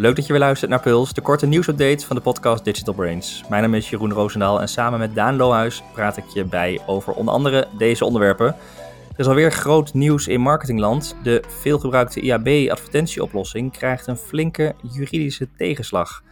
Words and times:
Leuk 0.00 0.16
dat 0.16 0.26
je 0.26 0.32
weer 0.32 0.42
luistert 0.42 0.70
naar 0.70 0.80
Puls, 0.80 1.12
de 1.12 1.20
korte 1.20 1.46
nieuwsupdate 1.46 2.06
van 2.06 2.16
de 2.16 2.22
podcast 2.22 2.64
Digital 2.64 2.94
Brains. 2.94 3.44
Mijn 3.48 3.62
naam 3.62 3.74
is 3.74 3.90
Jeroen 3.90 4.12
Roosendaal 4.12 4.60
en 4.60 4.68
samen 4.68 4.98
met 4.98 5.14
Daan 5.14 5.36
Lohuis 5.36 5.82
praat 5.92 6.16
ik 6.16 6.24
je 6.24 6.44
bij 6.44 6.80
over 6.86 7.12
onder 7.12 7.34
andere 7.34 7.68
deze 7.78 8.04
onderwerpen. 8.04 8.46
Er 8.46 9.18
is 9.18 9.26
alweer 9.26 9.52
groot 9.52 9.94
nieuws 9.94 10.28
in 10.28 10.40
marketingland. 10.40 11.16
De 11.22 11.42
veelgebruikte 11.48 12.20
IAB-advertentieoplossing 12.20 13.72
krijgt 13.72 14.06
een 14.06 14.16
flinke 14.16 14.74
juridische 14.92 15.48
tegenslag. 15.56 16.22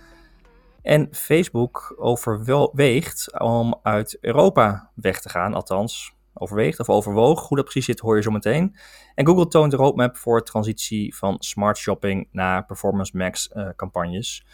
En 0.83 1.09
Facebook 1.11 1.95
overweegt 1.97 3.41
om 3.41 3.79
uit 3.83 4.19
Europa 4.21 4.91
weg 4.95 5.21
te 5.21 5.29
gaan, 5.29 5.55
althans 5.55 6.17
overweegt 6.39 6.79
of 6.79 6.89
overwoog. 6.89 7.49
Hoe 7.49 7.57
dat 7.57 7.67
precies 7.67 7.85
zit, 7.85 8.01
hoor 8.01 8.17
je 8.17 8.23
zo 8.23 8.31
meteen. 8.31 8.77
En 9.15 9.27
Google 9.27 9.49
toont 9.49 9.71
de 9.71 9.77
roadmap 9.77 10.17
voor 10.17 10.43
transitie 10.43 11.17
van 11.17 11.37
smart 11.39 11.77
shopping 11.77 12.29
naar 12.33 12.67
Performance 12.67 13.17
Max 13.17 13.51
uh, 13.55 13.69
campagnes. 13.77 14.47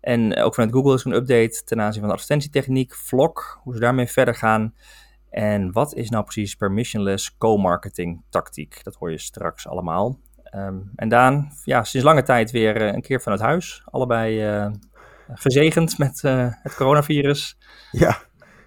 En 0.00 0.36
ook 0.36 0.54
vanuit 0.54 0.72
Google 0.72 0.94
is 0.94 1.04
een 1.04 1.12
update 1.12 1.62
ten 1.64 1.80
aanzien 1.80 2.00
van 2.00 2.08
de 2.08 2.14
advertentietechniek, 2.14 2.94
Vlog, 2.94 3.60
hoe 3.62 3.74
ze 3.74 3.80
daarmee 3.80 4.06
verder 4.06 4.34
gaan. 4.34 4.74
En 5.30 5.72
wat 5.72 5.94
is 5.94 6.10
nou 6.10 6.24
precies 6.24 6.54
permissionless 6.54 7.36
co-marketing 7.36 8.22
tactiek? 8.28 8.84
Dat 8.84 8.94
hoor 8.94 9.10
je 9.10 9.18
straks 9.18 9.68
allemaal. 9.68 10.18
Um, 10.54 10.92
en 10.96 11.08
Daan, 11.08 11.52
ja, 11.64 11.84
sinds 11.84 12.06
lange 12.06 12.22
tijd 12.22 12.50
weer 12.50 12.82
uh, 12.82 12.92
een 12.92 13.02
keer 13.02 13.20
vanuit 13.20 13.40
huis. 13.40 13.82
Allebei 13.84 14.58
uh, 14.58 14.70
gezegend 15.28 15.98
met 15.98 16.22
het 16.62 16.74
coronavirus. 16.74 17.58
Ja. 17.90 18.16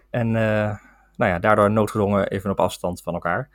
En 0.10 0.36
nou 1.22 1.34
ja, 1.34 1.40
daardoor 1.40 1.72
noodgedwongen 1.72 2.28
even 2.28 2.52
op 2.52 2.60
afstand 2.60 3.02
van 3.02 3.14
elkaar. 3.14 3.50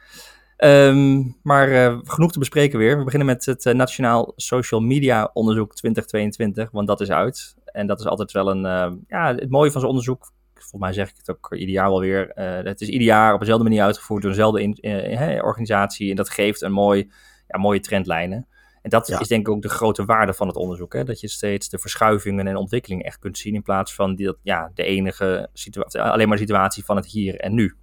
Um, 0.58 1.36
maar 1.42 1.68
uh, 1.68 1.98
genoeg 2.02 2.32
te 2.32 2.38
bespreken 2.38 2.78
weer. 2.78 2.98
We 2.98 3.04
beginnen 3.04 3.26
met 3.26 3.44
het 3.44 3.64
uh, 3.64 3.74
Nationaal 3.74 4.32
Social 4.36 4.80
Media 4.80 5.30
Onderzoek 5.32 5.74
2022, 5.74 6.70
want 6.70 6.86
dat 6.86 7.00
is 7.00 7.10
uit. 7.10 7.56
En 7.64 7.86
dat 7.86 8.00
is 8.00 8.06
altijd 8.06 8.32
wel 8.32 8.50
een, 8.50 8.64
uh, 8.64 8.98
ja, 9.08 9.34
het 9.34 9.50
mooie 9.50 9.70
van 9.70 9.80
zo'n 9.80 9.90
onderzoek, 9.90 10.32
volgens 10.54 10.80
mij 10.80 10.92
zeg 10.92 11.10
ik 11.10 11.16
het 11.16 11.30
ook 11.30 11.54
ieder 11.54 11.74
jaar 11.74 11.88
wel 11.88 12.00
weer. 12.00 12.30
het 12.64 12.80
is 12.80 12.88
ieder 12.88 13.06
jaar 13.06 13.34
op 13.34 13.40
dezelfde 13.40 13.64
manier 13.64 13.82
uitgevoerd 13.82 14.22
door 14.22 14.30
dezelfde 14.30 15.40
organisatie. 15.42 16.10
En 16.10 16.16
dat 16.16 16.30
geeft 16.30 16.62
een 16.62 16.72
mooi, 16.72 17.10
ja, 17.48 17.58
mooie 17.58 17.80
trendlijnen. 17.80 18.46
En 18.86 18.92
dat 18.92 19.06
ja. 19.06 19.20
is 19.20 19.28
denk 19.28 19.46
ik 19.46 19.54
ook 19.54 19.62
de 19.62 19.68
grote 19.68 20.04
waarde 20.04 20.34
van 20.34 20.46
het 20.46 20.56
onderzoek. 20.56 20.92
Hè? 20.92 21.04
Dat 21.04 21.20
je 21.20 21.28
steeds 21.28 21.68
de 21.68 21.78
verschuivingen 21.78 22.46
en 22.46 22.56
ontwikkelingen 22.56 23.04
echt 23.04 23.18
kunt 23.18 23.38
zien. 23.38 23.54
In 23.54 23.62
plaats 23.62 23.94
van 23.94 24.14
die, 24.14 24.36
ja, 24.42 24.70
de 24.74 24.82
enige 24.82 25.48
situatie, 25.52 26.00
alleen 26.00 26.28
maar 26.28 26.36
de 26.36 26.42
situatie 26.42 26.84
van 26.84 26.96
het 26.96 27.06
hier 27.06 27.40
en 27.40 27.54
nu. 27.54 27.76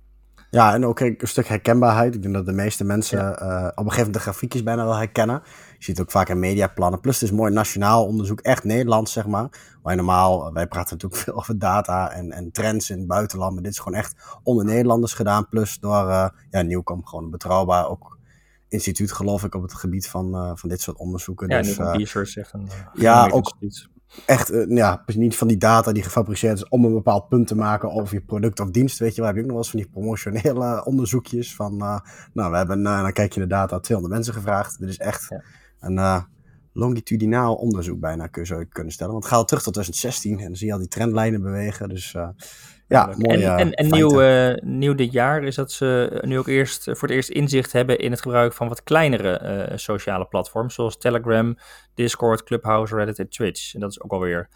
Ja, 0.49 0.73
en 0.73 0.85
ook 0.85 0.99
een 0.99 1.17
stuk 1.21 1.47
herkenbaarheid. 1.47 2.15
Ik 2.15 2.21
denk 2.21 2.33
dat 2.33 2.45
de 2.45 2.51
meeste 2.51 2.83
mensen 2.83 3.17
ja. 3.17 3.41
uh, 3.41 3.47
op 3.47 3.63
een 3.63 3.73
gegeven 3.75 3.97
moment 3.97 4.13
de 4.13 4.19
grafiekjes 4.19 4.63
bijna 4.63 4.85
wel 4.85 4.95
herkennen. 4.95 5.41
Je 5.77 5.83
ziet 5.83 6.01
ook 6.01 6.11
vaak 6.11 6.29
in 6.29 6.39
mediaplannen. 6.39 6.99
Plus 6.99 7.19
het 7.19 7.29
is 7.29 7.35
mooi 7.35 7.53
nationaal 7.53 8.05
onderzoek, 8.05 8.39
echt 8.39 8.63
Nederlands 8.63 9.11
zeg 9.11 9.27
maar. 9.27 9.49
Waar 9.81 9.95
normaal, 9.95 10.53
wij 10.53 10.67
praten 10.67 10.93
natuurlijk 10.93 11.21
veel 11.21 11.33
over 11.33 11.59
data 11.59 12.11
en, 12.11 12.31
en 12.31 12.51
trends 12.51 12.89
in 12.89 12.97
het 12.97 13.07
buitenland. 13.07 13.53
Maar 13.53 13.63
dit 13.63 13.71
is 13.71 13.79
gewoon 13.79 13.97
echt 13.97 14.39
onder 14.43 14.65
Nederlanders 14.65 15.13
gedaan. 15.13 15.49
Plus 15.49 15.79
door 15.79 16.07
uh, 16.07 16.27
ja, 16.49 16.61
Nieuwkom, 16.61 17.05
gewoon 17.05 17.29
betrouwbaar 17.29 17.89
ook 17.89 18.17
instituut, 18.73 19.11
geloof 19.11 19.43
ik, 19.43 19.55
op 19.55 19.61
het 19.61 19.73
gebied 19.73 20.07
van, 20.07 20.35
uh, 20.35 20.51
van 20.55 20.69
dit 20.69 20.81
soort 20.81 20.97
onderzoeken. 20.97 21.49
Ja, 21.49 21.61
dus, 21.61 21.77
uh, 21.77 21.93
research 21.93 22.37
echt 22.37 22.53
een 22.53 22.69
ja, 22.93 23.29
ook 23.29 23.53
echt 24.25 24.51
ja, 24.67 25.03
niet 25.05 25.35
van 25.35 25.47
die 25.47 25.57
data 25.57 25.91
die 25.91 26.03
gefabriceerd 26.03 26.57
is 26.57 26.67
om 26.67 26.85
een 26.85 26.93
bepaald 26.93 27.29
punt 27.29 27.47
te 27.47 27.55
maken 27.55 27.91
over 27.91 28.13
je 28.13 28.21
product 28.21 28.59
of 28.59 28.69
dienst. 28.69 28.99
Weet 28.99 29.15
je, 29.15 29.21
waar 29.21 29.29
heb 29.29 29.35
je 29.35 29.41
ook 29.41 29.53
nog 29.53 29.55
wel 29.55 29.65
eens 29.65 29.71
van 29.71 29.79
die 29.79 29.89
promotionele 29.89 30.85
onderzoekjes 30.91 31.55
van, 31.55 31.77
nou, 32.33 32.51
we 32.51 32.57
hebben, 32.57 32.83
dan 32.83 33.11
kijk 33.11 33.33
je 33.33 33.39
de 33.39 33.47
data, 33.47 33.79
200 33.79 34.15
mensen 34.15 34.33
gevraagd. 34.33 34.79
Dit 34.79 34.89
is 34.89 34.97
echt 34.97 35.25
ja. 35.29 35.43
een 35.79 36.25
longitudinaal 36.73 37.55
onderzoek 37.55 37.99
bijna, 37.99 38.27
kun 38.27 38.41
je 38.41 38.47
zo 38.47 38.63
kunnen 38.69 38.93
stellen. 38.93 39.13
Want 39.13 39.25
het 39.25 39.33
gaat 39.33 39.47
terug 39.47 39.63
tot 39.63 39.73
2016 39.73 40.39
en 40.39 40.45
dan 40.45 40.55
zie 40.55 40.67
je 40.67 40.73
al 40.73 40.79
die 40.79 40.87
trendlijnen 40.87 41.41
bewegen. 41.41 41.89
Dus 41.89 42.15
ja, 42.87 43.13
mooi. 43.17 43.43
En, 43.43 43.57
en, 43.57 43.71
en 43.71 43.89
nieuw, 43.89 44.21
uh, 44.21 44.55
nieuw 44.61 44.95
dit 44.95 45.11
jaar 45.11 45.43
is 45.43 45.55
dat 45.55 45.71
ze 45.71 46.19
nu 46.25 46.37
ook 46.37 46.47
eerst 46.47 46.83
voor 46.83 47.07
het 47.07 47.11
eerst 47.11 47.29
inzicht 47.29 47.71
hebben 47.71 47.99
in 47.99 48.11
het 48.11 48.21
gebruik 48.21 48.53
van 48.53 48.67
wat 48.67 48.83
kleinere 48.83 49.67
uh, 49.71 49.77
sociale 49.77 50.25
platforms, 50.25 50.73
zoals 50.73 50.97
Telegram, 50.97 51.57
Discord, 51.93 52.43
Clubhouse, 52.43 52.95
Reddit 52.95 53.19
en 53.19 53.29
Twitch. 53.29 53.73
En 53.73 53.79
dat 53.79 53.91
is 53.91 54.01
ook 54.01 54.11
alweer 54.11 54.49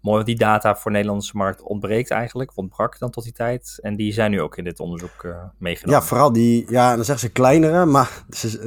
mooi, 0.00 0.16
want 0.16 0.26
die 0.26 0.38
data 0.38 0.76
voor 0.76 0.90
de 0.90 0.96
Nederlandse 0.96 1.36
markt 1.36 1.62
ontbreekt 1.62 2.10
eigenlijk, 2.10 2.56
ontbrak 2.56 2.98
dan 2.98 3.10
tot 3.10 3.24
die 3.24 3.32
tijd. 3.32 3.78
En 3.82 3.96
die 3.96 4.12
zijn 4.12 4.30
nu 4.30 4.40
ook 4.40 4.56
in 4.56 4.64
dit 4.64 4.80
onderzoek 4.80 5.22
uh, 5.22 5.36
meegenomen. 5.58 6.00
Ja, 6.00 6.06
vooral 6.06 6.32
die, 6.32 6.70
ja, 6.70 6.94
dan 6.94 7.04
zeggen 7.04 7.28
ze 7.28 7.32
kleinere, 7.32 7.84
maar 7.84 8.24
is, 8.28 8.58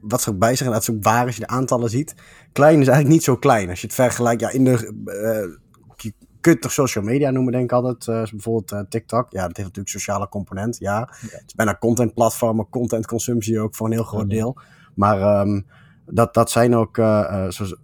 wat 0.00 0.22
ze 0.22 0.30
ook 0.30 0.38
bij 0.38 0.56
zeggen, 0.56 0.72
dat 0.72 0.82
is 0.82 0.90
ook 0.90 1.02
waar 1.02 1.26
als 1.26 1.34
je 1.34 1.40
de 1.40 1.46
aantallen 1.46 1.90
ziet. 1.90 2.14
Klein 2.52 2.80
is 2.80 2.86
eigenlijk 2.86 3.16
niet 3.16 3.24
zo 3.24 3.36
klein. 3.36 3.68
Als 3.68 3.80
je 3.80 3.86
het 3.86 3.96
vergelijkt, 3.96 4.40
ja, 4.40 4.50
in 4.50 4.64
de 4.64 5.58
kun 6.46 6.54
je 6.54 6.60
toch 6.60 6.72
social 6.72 7.04
media 7.04 7.30
noemen, 7.30 7.52
denk 7.52 7.64
ik 7.64 7.72
altijd. 7.72 8.06
Uh, 8.06 8.30
bijvoorbeeld 8.30 8.72
uh, 8.72 8.80
TikTok. 8.88 9.30
Ja, 9.30 9.46
dat 9.46 9.56
heeft 9.56 9.68
natuurlijk 9.68 9.88
sociale 9.88 10.28
component. 10.28 10.78
Ja. 10.78 10.98
ja. 10.98 11.08
Het 11.20 11.42
is 11.46 11.54
bijna 11.54 11.76
content 11.78 12.14
platformen, 12.14 12.68
content 12.68 13.06
consumptie 13.06 13.60
ook 13.60 13.74
voor 13.74 13.86
een 13.86 13.92
heel 13.92 14.04
groot 14.04 14.30
deel. 14.30 14.58
Maar 14.94 15.40
um, 15.40 15.66
dat, 16.06 16.34
dat 16.34 16.50
zijn 16.50 16.74
ook, 16.74 16.96
uh, 16.96 17.48
zoals 17.48 17.74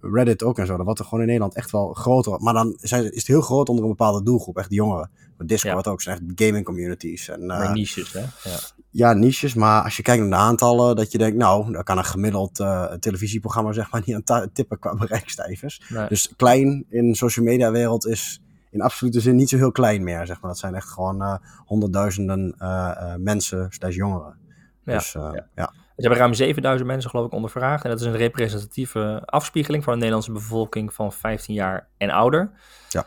Reddit 0.00 0.42
ook 0.42 0.58
en 0.58 0.66
zo. 0.66 0.76
Dat 0.76 0.84
wordt 0.84 1.00
er 1.00 1.04
gewoon 1.04 1.20
in 1.20 1.26
Nederland 1.26 1.54
echt 1.54 1.70
wel 1.70 1.92
groter. 1.92 2.40
Maar 2.40 2.54
dan 2.54 2.76
zijn, 2.80 3.04
is 3.04 3.16
het 3.16 3.26
heel 3.26 3.40
groot 3.40 3.68
onder 3.68 3.84
een 3.84 3.90
bepaalde 3.90 4.22
doelgroep, 4.22 4.56
echt 4.56 4.68
de 4.68 4.74
jongeren. 4.74 5.10
Maar 5.36 5.46
Discord 5.46 5.84
ja. 5.84 5.90
ook, 5.90 6.00
zijn 6.00 6.16
echt 6.16 6.42
gaming 6.46 6.64
communities. 6.64 7.28
En, 7.28 7.46
maar 7.46 7.72
niches, 7.72 8.12
hè? 8.12 8.20
Ja. 8.20 8.58
ja, 8.90 9.12
niches. 9.12 9.54
Maar 9.54 9.82
als 9.82 9.96
je 9.96 10.02
kijkt 10.02 10.20
naar 10.22 10.38
de 10.38 10.44
aantallen, 10.44 10.96
dat 10.96 11.12
je 11.12 11.18
denkt, 11.18 11.36
nou, 11.36 11.72
dan 11.72 11.82
kan 11.82 11.98
een 11.98 12.04
gemiddeld 12.04 12.54
televisieprogramma 13.00 13.72
zeg 13.72 13.90
maar 13.90 14.02
niet 14.04 14.30
aan 14.30 14.52
tippen 14.52 14.78
qua 14.78 14.94
bereikcijfers. 14.94 15.82
Nee. 15.88 16.08
Dus 16.08 16.32
klein 16.36 16.86
in 16.88 17.14
social 17.14 17.44
media 17.44 17.70
wereld 17.70 18.06
is 18.06 18.42
in 18.70 18.80
absolute 18.80 19.20
zin 19.20 19.36
niet 19.36 19.48
zo 19.48 19.56
heel 19.56 19.72
klein 19.72 20.04
meer, 20.04 20.26
zeg 20.26 20.40
maar. 20.40 20.50
Dat 20.50 20.60
zijn 20.60 20.74
echt 20.74 20.88
gewoon 20.88 21.22
uh, 21.22 21.34
honderdduizenden 21.64 22.54
uh, 22.58 23.14
mensen, 23.18 23.66
slash 23.70 23.94
jongeren. 23.94 24.38
Ja. 24.84 24.92
Dus, 24.92 25.12
ja. 25.12 25.46
ja. 25.54 25.72
Ze 26.00 26.06
hebben 26.06 26.18
ruim 26.18 26.34
7000 26.34 26.88
mensen, 26.88 27.10
geloof 27.10 27.26
ik, 27.26 27.32
ondervraagd. 27.32 27.84
En 27.84 27.90
dat 27.90 28.00
is 28.00 28.06
een 28.06 28.16
representatieve 28.16 29.22
afspiegeling 29.24 29.84
van 29.84 29.92
de 29.92 29.98
Nederlandse 29.98 30.32
bevolking 30.32 30.94
van 30.94 31.12
15 31.12 31.54
jaar 31.54 31.88
en 31.96 32.10
ouder. 32.10 32.52
Ja. 32.88 33.06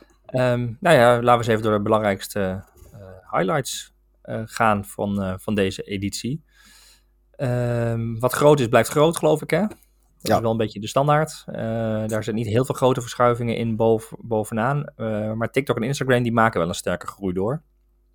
Um, 0.53 0.77
nou 0.79 0.95
ja, 0.97 1.13
laten 1.13 1.25
we 1.25 1.37
eens 1.37 1.47
even 1.47 1.63
door 1.63 1.73
de 1.73 1.81
belangrijkste 1.81 2.63
highlights 3.31 3.93
uh, 4.25 4.41
gaan 4.45 4.85
van, 4.85 5.23
uh, 5.23 5.33
van 5.37 5.55
deze 5.55 5.81
editie. 5.81 6.43
Um, 7.37 8.19
wat 8.19 8.33
groot 8.33 8.59
is, 8.59 8.67
blijft 8.67 8.89
groot, 8.89 9.17
geloof 9.17 9.41
ik, 9.41 9.49
hè? 9.49 9.59
Dat 9.59 10.31
ja. 10.31 10.35
is 10.35 10.41
wel 10.41 10.51
een 10.51 10.57
beetje 10.57 10.79
de 10.79 10.87
standaard. 10.87 11.43
Daar 12.09 12.23
zijn 12.23 12.35
niet 12.35 12.47
heel 12.47 12.65
veel 12.65 12.75
grote 12.75 13.01
verschuivingen 13.01 13.55
in 13.55 13.75
boven, 13.75 14.17
bovenaan. 14.21 14.93
maar 15.37 15.51
TikTok 15.51 15.77
en 15.77 15.83
Instagram 15.83 16.23
die 16.23 16.31
maken 16.31 16.59
wel 16.59 16.69
een 16.69 16.75
sterke 16.75 17.07
groei 17.07 17.33
door. 17.33 17.61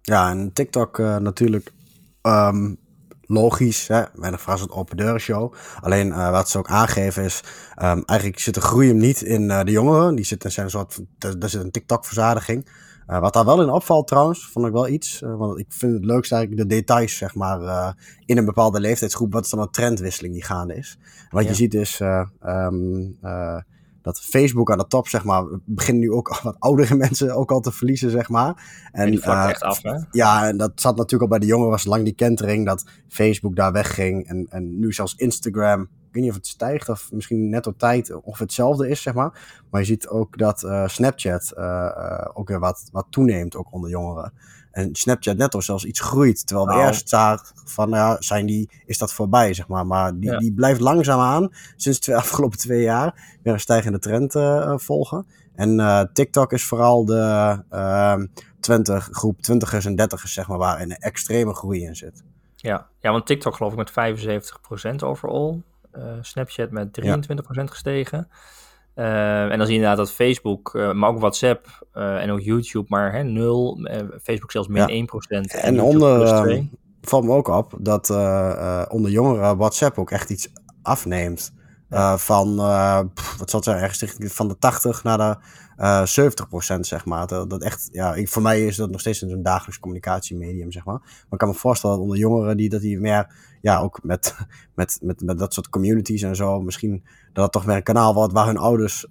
Ja, 0.02 0.30
en 0.30 0.52
TikTok 0.52 0.98
natuurlijk 0.98 1.72
um, 2.22 2.78
logisch. 3.28 3.88
Hè? 3.88 4.02
Weinig 4.14 4.44
het 4.44 4.70
open 4.70 4.96
deuren 4.96 5.20
show. 5.20 5.54
Alleen 5.80 6.08
uh, 6.08 6.30
wat 6.30 6.48
ze 6.48 6.58
ook 6.58 6.68
aangeven 6.68 7.24
is, 7.24 7.40
um, 7.82 8.02
eigenlijk 8.04 8.38
zit 8.38 8.54
de 8.54 8.60
groei 8.60 8.88
hem 8.88 8.96
niet 8.96 9.22
in 9.22 9.42
uh, 9.42 9.62
de 9.62 9.70
jongeren. 9.70 10.14
Die 10.14 10.24
zitten 10.24 10.52
zijn 10.52 10.66
een 10.66 10.72
soort, 10.72 11.00
daar 11.18 11.50
zit 11.50 11.62
een 11.62 11.70
TikTok 11.70 12.04
verzadiging. 12.04 12.68
Uh, 13.06 13.20
wat 13.20 13.32
daar 13.32 13.44
wel 13.44 13.62
in 13.62 13.70
opvalt 13.70 14.06
trouwens, 14.06 14.48
vond 14.52 14.66
ik 14.66 14.72
wel 14.72 14.88
iets. 14.88 15.20
Want 15.20 15.58
ik 15.58 15.66
vind 15.68 15.92
het 15.92 16.04
leukste 16.04 16.34
eigenlijk 16.34 16.68
de 16.68 16.74
details, 16.76 17.16
zeg 17.16 17.34
maar, 17.34 17.94
in 18.26 18.38
een 18.38 18.44
bepaalde 18.44 18.80
leeftijdsgroep. 18.80 19.32
Wat 19.32 19.44
is 19.44 19.50
dan 19.50 19.60
een 19.60 19.70
trendwisseling 19.70 20.34
die 20.34 20.44
gaande 20.44 20.74
is. 20.74 20.98
Wat 21.30 21.42
ja. 21.42 21.48
je 21.48 21.54
ziet 21.54 21.74
is 21.74 22.00
um, 22.40 23.18
dat 24.08 24.20
Facebook 24.20 24.70
aan 24.70 24.78
de 24.78 24.86
top, 24.86 25.08
zeg 25.08 25.24
maar, 25.24 25.44
beginnen 25.64 26.02
nu 26.02 26.12
ook 26.12 26.41
wat 26.42 26.56
oudere 26.58 26.94
mensen 27.04 27.34
ook 27.34 27.50
al 27.50 27.60
te 27.60 27.72
verliezen, 27.72 28.10
zeg 28.10 28.28
maar. 28.28 28.88
En, 28.92 29.10
die 29.10 29.20
vlakt 29.20 29.50
echt 29.50 29.62
af, 29.62 29.82
hè? 29.82 29.98
Ja, 30.10 30.49
en 30.49 30.56
dat 30.56 30.72
zat 30.75 30.96
natuurlijk 30.96 31.22
al 31.22 31.38
bij 31.38 31.38
de 31.38 31.52
jongeren, 31.52 31.70
was 31.70 31.84
lang 31.84 32.05
die 32.05 32.14
kentering 32.14 32.66
dat 32.66 32.84
Facebook 33.08 33.56
daar 33.56 33.72
wegging. 33.72 34.26
En, 34.26 34.46
en 34.50 34.78
nu 34.78 34.93
zelfs 34.93 35.14
Instagram 35.14 35.88
weet 36.19 36.26
niet 36.26 36.37
of 36.37 36.47
het 36.49 36.55
stijgt 36.55 36.88
of 36.88 37.12
misschien 37.12 37.49
net 37.49 37.67
op 37.67 37.79
tijd 37.79 38.15
of 38.23 38.38
hetzelfde 38.38 38.88
is, 38.88 39.03
zeg 39.03 39.15
maar. 39.15 39.61
Maar 39.70 39.81
je 39.81 39.87
ziet 39.87 40.09
ook 40.09 40.38
dat 40.38 40.62
uh, 40.62 40.88
Snapchat 40.88 41.53
uh, 41.59 41.65
uh, 41.65 42.29
ook 42.35 42.49
weer 42.49 42.59
wat, 42.59 42.88
wat 42.93 43.06
toeneemt, 43.11 43.56
ook 43.56 43.73
onder 43.73 43.91
jongeren. 43.91 44.32
En 44.70 44.94
Snapchat 44.94 45.37
net 45.37 45.55
of 45.55 45.65
zelfs 45.65 45.85
iets 45.85 46.00
groeit. 46.00 46.47
Terwijl 46.47 46.69
we 46.69 46.75
nou. 46.75 46.87
eerst 46.87 47.09
zagen 47.09 47.47
van, 47.65 47.91
ja, 47.91 48.17
zijn 48.19 48.47
die, 48.47 48.70
is 48.87 48.99
dat 48.99 49.12
voorbij, 49.12 49.55
zeg 49.55 49.69
maar. 49.69 49.87
Maar 49.87 50.19
die, 50.19 50.31
ja. 50.31 50.38
die 50.38 50.53
blijft 50.53 50.81
langzaamaan, 50.81 51.49
sinds 51.76 52.00
de 52.00 52.17
afgelopen 52.23 52.59
twee 52.59 52.82
jaar, 52.82 53.38
weer 53.43 53.53
een 53.53 53.61
stijgende 53.61 53.99
trend 53.99 54.32
volgen. 54.82 55.26
En 55.55 56.11
TikTok 56.12 56.53
is 56.53 56.65
vooral 56.65 57.05
de 57.05 57.62
20, 58.61 59.09
groep 59.12 59.37
20ers 59.37 59.85
en 59.85 60.00
30ers, 60.00 60.23
zeg 60.23 60.49
maar, 60.49 60.59
waar 60.59 60.81
een 60.81 60.91
extreme 60.93 61.55
groei 61.55 61.85
in 61.85 61.97
zit. 61.97 62.23
Ja, 62.61 62.87
ja 63.00 63.11
want 63.11 63.26
TikTok 63.26 63.55
geloof 63.56 63.73
ik 63.73 63.79
met 63.79 63.91
75% 65.03 65.05
overall. 65.05 65.62
Uh, 65.96 66.02
Snapchat 66.20 66.70
met 66.70 67.00
23% 67.00 67.05
ja. 67.50 67.67
gestegen. 67.67 68.29
Uh, 68.94 69.43
en 69.43 69.58
dan 69.58 69.67
zie 69.67 69.75
je 69.75 69.81
inderdaad 69.81 69.96
dat 69.96 70.12
Facebook, 70.12 70.75
uh, 70.75 70.93
maar 70.93 71.08
ook 71.08 71.19
WhatsApp 71.19 71.87
en 71.93 72.31
ook 72.31 72.40
YouTube 72.40 72.87
maar 72.88 73.12
hè, 73.12 73.23
0. 73.23 73.88
Facebook 74.23 74.50
zelfs 74.50 74.69
min 74.69 74.87
ja. 74.87 75.06
1%. 75.06 75.08
En, 75.29 75.44
en 75.44 75.81
onder, 75.81 76.29
valt 77.00 77.25
me 77.25 77.32
ook 77.32 77.49
op 77.49 77.75
dat 77.81 78.11
onder 78.90 79.11
jongeren 79.11 79.56
WhatsApp 79.56 79.99
ook 79.99 80.11
echt 80.11 80.31
iets 80.31 80.52
afneemt. 80.82 81.52
Van, 82.17 82.55
pff, 83.14 83.38
wat 83.38 83.50
zal 83.50 83.61
het 83.61 83.69
zijn, 83.69 83.82
ergens 83.82 84.34
van 84.34 84.49
de 84.49 84.58
80 84.58 85.02
naar 85.02 85.19
de 85.19 85.37
uh, 85.79 86.05
70 86.05 86.49
procent, 86.49 86.87
zeg 86.87 87.05
maar. 87.05 87.26
Dat, 87.26 87.50
dat 87.50 87.62
echt, 87.62 87.88
ja, 87.93 88.14
ik, 88.14 88.29
voor 88.29 88.43
mij 88.43 88.67
is 88.67 88.76
dat 88.76 88.91
nog 88.91 89.00
steeds 89.00 89.20
een 89.20 89.43
dagelijks 89.43 89.79
communicatiemedium, 89.79 90.73
zeg 90.73 90.84
maar. 90.84 90.99
Maar 90.99 91.26
ik 91.31 91.38
kan 91.38 91.49
me 91.49 91.55
voorstellen 91.55 91.96
dat 91.96 92.05
onder 92.05 92.20
jongeren 92.20 92.56
die 92.56 92.69
dat 92.69 92.81
die 92.81 93.00
meer, 93.00 93.34
ja, 93.60 93.78
ook 93.78 93.99
met, 94.02 94.37
met, 94.75 94.99
met, 95.02 95.20
met 95.20 95.38
dat 95.38 95.55
soort 95.55 95.69
communities 95.69 96.22
en 96.22 96.37
zo, 96.37 96.60
misschien 96.60 97.05
dat 97.32 97.44
het 97.44 97.52
toch 97.52 97.66
meer 97.66 97.76
een 97.76 97.82
kanaal 97.82 98.14
wordt 98.14 98.32
waar 98.32 98.46
hun 98.46 98.58
ouders, 98.58 99.06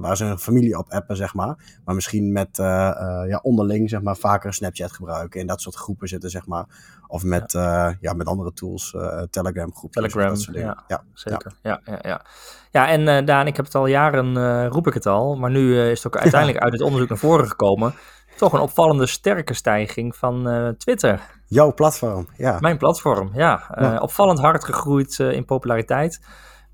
waar 0.00 0.16
ze 0.16 0.24
hun 0.24 0.38
familie 0.38 0.78
op 0.78 0.90
appen, 0.90 1.16
zeg 1.16 1.34
maar. 1.34 1.78
Maar 1.84 1.94
misschien 1.94 2.32
met, 2.32 2.56
ja, 2.56 3.40
onderling, 3.42 3.90
zeg 3.90 4.02
maar, 4.02 4.16
vaker 4.16 4.54
Snapchat 4.54 4.92
gebruiken, 4.92 5.40
in 5.40 5.46
dat 5.46 5.60
soort 5.60 5.74
groepen 5.74 6.08
zitten, 6.08 6.30
zeg 6.30 6.46
maar. 6.46 6.66
Of 7.06 7.22
met, 7.22 7.52
ja. 7.52 7.96
ja 8.00 8.12
met 8.12 8.26
andere 8.26 8.52
tools, 8.52 8.96
Telegram 9.30 9.74
groepen. 9.74 10.02
Telegram, 10.02 10.28
dat 10.28 10.40
soort 10.40 10.56
dingen. 10.56 10.68
Ja, 10.68 10.84
ja, 10.88 11.02
zeker. 11.14 11.52
Ja, 11.62 11.80
ja, 11.84 11.98
ja. 12.02 12.24
Ja, 12.70 12.88
en 12.88 13.24
Daan, 13.24 13.46
ik 13.46 13.56
heb 13.56 13.64
het 13.64 13.74
al 13.74 13.86
jaren, 13.86 14.68
roep 14.68 14.86
ik 14.86 14.94
het 14.94 15.06
al, 15.06 15.36
maar 15.36 15.50
nu 15.50 15.80
is 15.80 16.02
het 16.02 16.06
ook 16.06 16.20
uiteindelijk 16.22 16.62
uit 16.62 16.72
het 16.72 16.82
onderzoek 16.82 17.08
naar 17.08 17.18
voren 17.18 17.48
gekomen. 17.48 17.94
Toch 18.40 18.52
een 18.52 18.60
opvallende 18.60 19.06
sterke 19.06 19.54
stijging 19.54 20.16
van 20.16 20.74
Twitter. 20.78 21.20
Jouw 21.46 21.74
platform, 21.74 22.28
ja. 22.36 22.56
Mijn 22.60 22.78
platform, 22.78 23.30
ja. 23.34 23.74
ja. 23.74 23.98
Opvallend 23.98 24.38
hard 24.38 24.64
gegroeid 24.64 25.18
in 25.18 25.44
populariteit. 25.44 26.20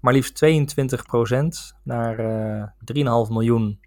Maar 0.00 0.12
liefst 0.12 0.44
22% 0.44 0.48
naar 1.82 2.16
3,5 2.94 3.02
miljoen. 3.28 3.80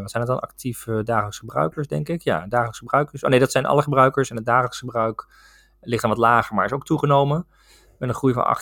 wat 0.00 0.10
zijn 0.10 0.22
het 0.22 0.26
dan? 0.26 0.40
Actieve 0.40 1.02
dagelijkse 1.02 1.40
gebruikers, 1.40 1.86
denk 1.86 2.08
ik. 2.08 2.22
Ja, 2.22 2.46
dagelijkse 2.46 2.82
gebruikers. 2.82 3.24
Oh 3.24 3.30
nee, 3.30 3.38
dat 3.38 3.52
zijn 3.52 3.66
alle 3.66 3.82
gebruikers. 3.82 4.30
En 4.30 4.36
het 4.36 4.46
dagelijkse 4.46 4.84
gebruik 4.84 5.26
ligt 5.80 6.02
dan 6.02 6.10
wat 6.10 6.20
lager, 6.20 6.54
maar 6.54 6.64
is 6.64 6.72
ook 6.72 6.84
toegenomen. 6.84 7.46
Met 7.98 8.08
een 8.08 8.14
groei 8.14 8.34
van 8.34 8.56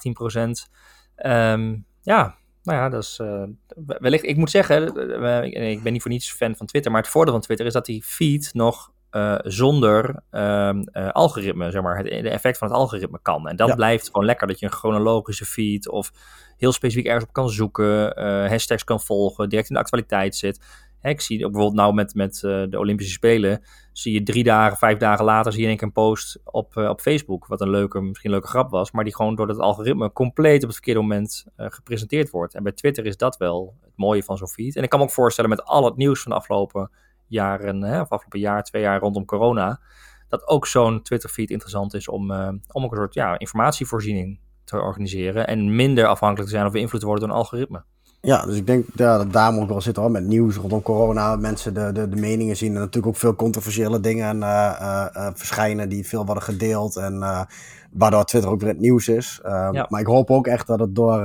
18%. 0.66 1.26
Um, 1.26 1.86
ja, 2.00 2.34
nou 2.66 2.78
ja, 2.78 2.88
dat 2.88 3.02
is 3.02 3.18
uh, 3.22 3.42
wellicht. 3.86 4.24
Ik 4.24 4.36
moet 4.36 4.50
zeggen, 4.50 4.98
uh, 5.22 5.70
ik 5.70 5.82
ben 5.82 5.92
niet 5.92 6.02
voor 6.02 6.10
niets 6.10 6.32
fan 6.32 6.56
van 6.56 6.66
Twitter, 6.66 6.90
maar 6.90 7.00
het 7.00 7.10
voordeel 7.10 7.32
van 7.32 7.42
Twitter 7.42 7.66
is 7.66 7.72
dat 7.72 7.86
die 7.86 8.02
feed 8.02 8.50
nog 8.52 8.92
uh, 9.10 9.38
zonder 9.42 10.22
ehm, 10.30 10.82
algoritme, 11.12 11.70
zeg 11.70 11.82
maar, 11.82 11.96
het 11.96 12.06
de 12.06 12.30
effect 12.30 12.58
van 12.58 12.68
het 12.68 12.76
algoritme 12.76 13.18
kan. 13.22 13.48
En 13.48 13.56
dat 13.56 13.76
blijft 13.76 14.06
gewoon 14.06 14.24
lekker 14.24 14.46
dat 14.46 14.58
je 14.58 14.66
een 14.66 14.72
chronologische 14.72 15.44
feed 15.44 15.88
of 15.88 16.12
heel 16.56 16.72
specifiek 16.72 17.06
ergens 17.06 17.24
op 17.24 17.32
kan 17.32 17.50
zoeken, 17.50 18.20
hashtags 18.48 18.84
kan 18.84 19.00
volgen, 19.00 19.48
direct 19.48 19.68
in 19.68 19.74
de 19.74 19.80
actualiteit 19.80 20.36
zit 20.36 20.60
ik 21.08 21.20
zie 21.20 21.38
bijvoorbeeld 21.38 21.74
nou 21.74 21.94
met, 21.94 22.14
met 22.14 22.42
uh, 22.42 22.64
de 22.68 22.78
Olympische 22.78 23.12
Spelen, 23.12 23.62
zie 23.92 24.12
je 24.12 24.22
drie 24.22 24.44
dagen, 24.44 24.76
vijf 24.76 24.98
dagen 24.98 25.24
later, 25.24 25.52
zie 25.52 25.62
je 25.62 25.70
een, 25.70 25.82
een 25.82 25.92
post 25.92 26.40
op, 26.44 26.76
uh, 26.76 26.88
op 26.88 27.00
Facebook, 27.00 27.46
wat 27.46 27.60
een 27.60 27.70
leuke, 27.70 28.00
misschien 28.00 28.30
een 28.30 28.36
leuke 28.36 28.50
grap 28.50 28.70
was, 28.70 28.90
maar 28.90 29.04
die 29.04 29.14
gewoon 29.14 29.34
door 29.34 29.48
het 29.48 29.58
algoritme 29.58 30.12
compleet 30.12 30.56
op 30.56 30.62
het 30.62 30.72
verkeerde 30.72 31.00
moment 31.00 31.46
uh, 31.56 31.66
gepresenteerd 31.70 32.30
wordt. 32.30 32.54
En 32.54 32.62
bij 32.62 32.72
Twitter 32.72 33.06
is 33.06 33.16
dat 33.16 33.36
wel 33.36 33.76
het 33.80 33.96
mooie 33.96 34.22
van 34.22 34.36
zo'n 34.36 34.48
feed. 34.48 34.76
En 34.76 34.82
ik 34.82 34.88
kan 34.88 34.98
me 34.98 35.04
ook 35.04 35.10
voorstellen 35.10 35.50
met 35.50 35.64
al 35.64 35.84
het 35.84 35.96
nieuws 35.96 36.22
van 36.22 36.30
de 36.30 36.36
afgelopen 36.38 36.90
jaren, 37.26 37.82
hè, 37.82 38.00
of 38.00 38.08
afgelopen 38.08 38.40
jaar, 38.40 38.62
twee 38.62 38.82
jaar 38.82 39.00
rondom 39.00 39.24
corona, 39.24 39.80
dat 40.28 40.48
ook 40.48 40.66
zo'n 40.66 41.02
Twitter-feed 41.02 41.50
interessant 41.50 41.94
is 41.94 42.08
om, 42.08 42.30
om 42.72 42.84
ook 42.84 42.90
een 42.90 42.96
soort 42.96 43.14
ja, 43.14 43.38
informatievoorziening 43.38 44.40
te 44.64 44.80
organiseren 44.80 45.46
en 45.46 45.76
minder 45.76 46.06
afhankelijk 46.06 46.48
te 46.48 46.54
zijn 46.54 46.66
of 46.66 46.72
beïnvloed 46.72 47.00
te 47.00 47.06
worden 47.06 47.28
door 47.28 47.36
een 47.36 47.42
algoritme. 47.42 47.84
Ja, 48.26 48.46
dus 48.46 48.56
ik 48.56 48.66
denk 48.66 48.86
ja, 48.94 49.16
dat 49.16 49.32
daar 49.32 49.58
ook 49.58 49.68
wel 49.68 49.80
zitten 49.80 50.02
hoor, 50.02 50.12
met 50.12 50.24
nieuws 50.24 50.56
rondom 50.56 50.82
corona. 50.82 51.36
Mensen 51.36 51.74
de, 51.74 51.92
de, 51.92 52.08
de 52.08 52.16
meningen 52.16 52.56
zien 52.56 52.74
en 52.74 52.78
natuurlijk 52.78 53.06
ook 53.06 53.16
veel 53.16 53.34
controversiële 53.34 54.00
dingen 54.00 54.36
uh, 54.36 55.06
uh, 55.16 55.28
verschijnen 55.34 55.88
die 55.88 56.06
veel 56.06 56.24
worden 56.24 56.42
gedeeld. 56.42 56.96
En 56.96 57.46
waardoor 57.92 58.24
Twitter 58.24 58.50
ook 58.50 58.60
weer 58.60 58.68
het 58.68 58.80
nieuws 58.80 59.08
is. 59.08 59.40
Ja. 59.42 59.86
Maar 59.88 60.00
ik 60.00 60.06
hoop 60.06 60.30
ook 60.30 60.46
echt 60.46 60.66
dat 60.66 60.80
het 60.80 60.94
door 60.94 61.22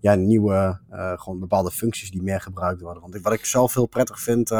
ja, 0.00 0.14
nieuwe, 0.14 0.78
gewoon 1.16 1.38
bepaalde 1.38 1.70
functies 1.70 2.10
die 2.10 2.22
meer 2.22 2.40
gebruikt 2.40 2.80
worden. 2.80 3.02
Want 3.02 3.20
wat 3.22 3.32
ik 3.32 3.44
zelf 3.44 3.74
heel 3.74 3.86
prettig 3.86 4.20
vind, 4.20 4.50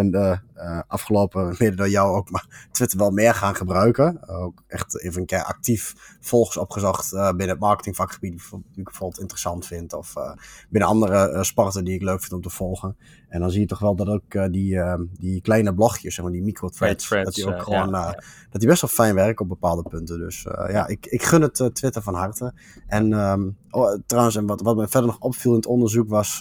ben 0.00 0.10
de 0.10 0.38
uh, 0.56 0.80
afgelopen, 0.86 1.54
mede 1.58 1.76
door 1.76 1.88
jou 1.88 2.16
ook, 2.16 2.30
maar 2.30 2.68
Twitter 2.70 2.98
wel 2.98 3.10
meer 3.10 3.34
gaan 3.34 3.54
gebruiken. 3.54 4.28
Ook 4.28 4.62
echt 4.66 5.00
even 5.00 5.20
een 5.20 5.26
keer 5.26 5.44
actief 5.44 5.94
volgers 6.20 6.56
opgezocht 6.56 7.12
uh, 7.12 7.28
binnen 7.28 7.48
het 7.48 7.58
marketingvakgebied, 7.58 8.32
die 8.50 8.60
ik 8.74 8.84
bijvoorbeeld 8.84 9.20
interessant 9.20 9.66
vind. 9.66 9.92
Of 9.92 10.16
uh, 10.16 10.32
binnen 10.68 10.90
andere 10.90 11.44
sporten 11.44 11.84
die 11.84 11.94
ik 11.94 12.02
leuk 12.02 12.20
vind 12.20 12.32
om 12.32 12.40
te 12.40 12.50
volgen. 12.50 12.96
En 13.28 13.40
dan 13.40 13.50
zie 13.50 13.60
je 13.60 13.66
toch 13.66 13.78
wel 13.78 13.96
dat 13.96 14.08
ook 14.08 14.52
die, 14.52 14.80
die 15.18 15.40
kleine 15.40 15.74
blogjes, 15.74 16.14
zeg 16.14 16.24
maar, 16.24 16.32
die 16.32 16.42
micro-threads, 16.42 17.08
dat 17.08 17.34
die 17.34 17.46
ook 17.46 17.62
gewoon, 17.62 17.90
ja, 17.90 18.06
ja. 18.06 18.22
dat 18.50 18.60
die 18.60 18.68
best 18.68 18.80
wel 18.80 18.90
fijn 18.90 19.14
werken 19.14 19.42
op 19.42 19.48
bepaalde 19.48 19.82
punten. 19.82 20.18
Dus 20.18 20.42
ja, 20.68 20.86
ik, 20.86 21.06
ik 21.06 21.22
gun 21.22 21.42
het 21.42 21.70
Twitter 21.72 22.02
van 22.02 22.14
harte. 22.14 22.52
En 22.86 23.12
um, 23.12 23.56
oh, 23.70 23.98
trouwens, 24.06 24.36
en 24.36 24.46
wat, 24.46 24.60
wat 24.60 24.76
me 24.76 24.88
verder 24.88 25.10
nog 25.10 25.20
opviel 25.20 25.50
in 25.50 25.56
het 25.56 25.66
onderzoek 25.66 26.08
was 26.08 26.38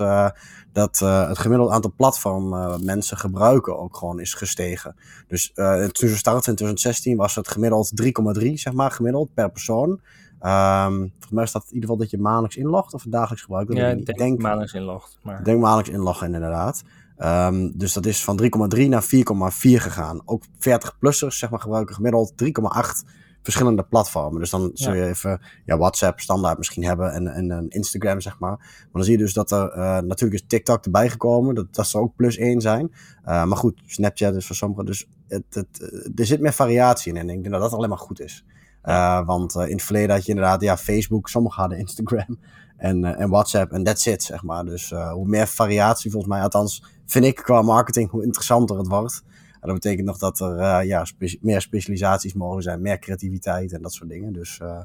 dat 0.72 1.00
het 1.00 1.38
gemiddelde 1.38 1.74
aantal 1.74 1.94
platform 1.96 2.50
mensen 2.86 3.18
gebruiken 3.18 3.80
ook 3.80 3.96
gewoon 3.98 4.20
is 4.20 4.34
gestegen. 4.34 4.96
Dus 5.28 5.52
toen 5.92 6.10
ze 6.10 6.18
startte 6.18 6.50
in 6.50 6.56
2016 6.56 7.18
was 7.18 7.36
het 7.36 7.48
gemiddeld 7.48 7.92
3,3 8.40 8.54
zeg 8.54 8.74
maar 8.74 8.92
gemiddeld 8.92 9.34
per 9.34 9.52
persoon. 9.52 10.00
Um, 10.42 10.98
volgens 11.10 11.32
mij 11.32 11.46
staat 11.46 11.62
in 11.62 11.74
ieder 11.74 11.90
geval 11.90 11.98
dat 11.98 12.10
je 12.10 12.18
maandelijks 12.18 12.58
inlogt 12.58 12.94
of 12.94 13.06
dagelijks 13.08 13.42
gebruikt. 13.42 13.74
Ja, 13.74 13.88
ik 13.88 14.06
denk, 14.06 14.18
denk 14.18 14.42
maandelijks 14.42 14.74
inlogt. 14.74 15.18
Maar... 15.22 15.40
Ik 15.40 15.46
denk 15.46 15.60
maandelijks 15.60 15.92
inloggen 15.92 16.34
inderdaad. 16.34 16.84
Um, 17.24 17.78
dus 17.78 17.94
dat 17.94 18.06
is 18.06 18.24
van 18.24 18.42
3,3 18.76 18.88
naar 18.88 19.04
4,4 19.04 19.10
gegaan. 19.60 20.22
Ook 20.26 20.44
40-plussers 20.46 21.38
zeg 21.38 21.50
maar, 21.50 21.60
gebruiken 21.60 21.96
gemiddeld 21.96 22.34
3,8 22.44 23.10
verschillende 23.42 23.84
platformen. 23.84 24.40
Dus 24.40 24.50
dan 24.50 24.72
zul 24.74 24.94
je 24.94 25.06
even 25.06 25.42
ja, 25.66 25.78
WhatsApp 25.78 26.20
standaard 26.20 26.58
misschien 26.58 26.84
hebben 26.84 27.14
en, 27.14 27.28
en, 27.28 27.52
en 27.52 27.70
Instagram, 27.70 28.22
zeg 28.22 28.40
maar. 28.40 28.58
Maar 28.58 28.88
dan 28.92 29.04
zie 29.04 29.18
je 29.18 29.24
dus 29.24 29.34
dat 29.34 29.52
er 29.52 29.78
uh, 29.78 29.98
natuurlijk 30.00 30.42
is 30.42 30.48
TikTok 30.48 30.86
erbij 30.86 31.10
gekomen. 31.10 31.56
Dat, 31.56 31.76
dat 31.76 31.88
zou 31.88 32.04
ook 32.04 32.16
plus 32.16 32.38
één 32.38 32.62
zijn. 32.62 32.92
Uh, 33.26 33.46
maar 33.46 33.58
goed, 33.58 33.82
Snapchat 33.86 34.36
is 34.36 34.46
voor 34.46 34.56
sommigen. 34.56 34.86
Dus 34.86 35.08
het, 35.28 35.44
het, 35.50 35.92
er 36.16 36.26
zit 36.26 36.40
meer 36.40 36.54
variatie 36.54 37.14
in. 37.14 37.18
En 37.18 37.30
ik 37.30 37.42
denk 37.42 37.54
dat 37.54 37.62
dat 37.62 37.74
alleen 37.74 37.90
maar 37.90 37.98
goed 37.98 38.22
is. 38.22 38.46
Uh, 38.84 39.26
want 39.26 39.56
in 39.56 39.72
het 39.72 39.84
verleden 39.84 40.16
had 40.16 40.26
je 40.26 40.32
inderdaad 40.32 40.62
ja, 40.62 40.78
Facebook, 40.78 41.30
sommigen 41.30 41.62
hadden 41.62 41.80
Instagram 41.80 42.40
en, 42.78 43.04
en 43.06 43.30
WhatsApp 43.30 43.72
en 43.72 43.84
that's 43.84 44.06
it, 44.06 44.24
zeg 44.24 44.44
maar. 44.44 44.66
Dus 44.66 44.90
hoe 44.90 45.28
meer 45.28 45.48
variatie 45.48 46.12
volgens 46.12 46.34
mij, 46.34 46.42
althans 46.42 46.84
vind 47.06 47.26
ik 47.26 47.36
qua 47.36 47.62
marketing, 47.62 48.10
hoe 48.10 48.24
interessanter 48.24 48.78
het 48.78 48.88
wordt. 48.88 49.24
En 49.62 49.68
dat 49.68 49.74
betekent 49.74 50.08
nog 50.08 50.18
dat 50.18 50.40
er 50.40 50.58
uh, 50.58 50.80
ja, 50.88 51.06
spe 51.06 51.38
meer 51.42 51.62
specialisaties 51.62 52.34
mogen 52.34 52.62
zijn, 52.62 52.82
meer 52.82 53.00
creativiteit 53.00 53.74
en 53.74 53.82
dat 53.82 53.94
soort 53.94 54.10
dingen. 54.10 54.34
Dus 54.34 54.60
uh, 54.64 54.82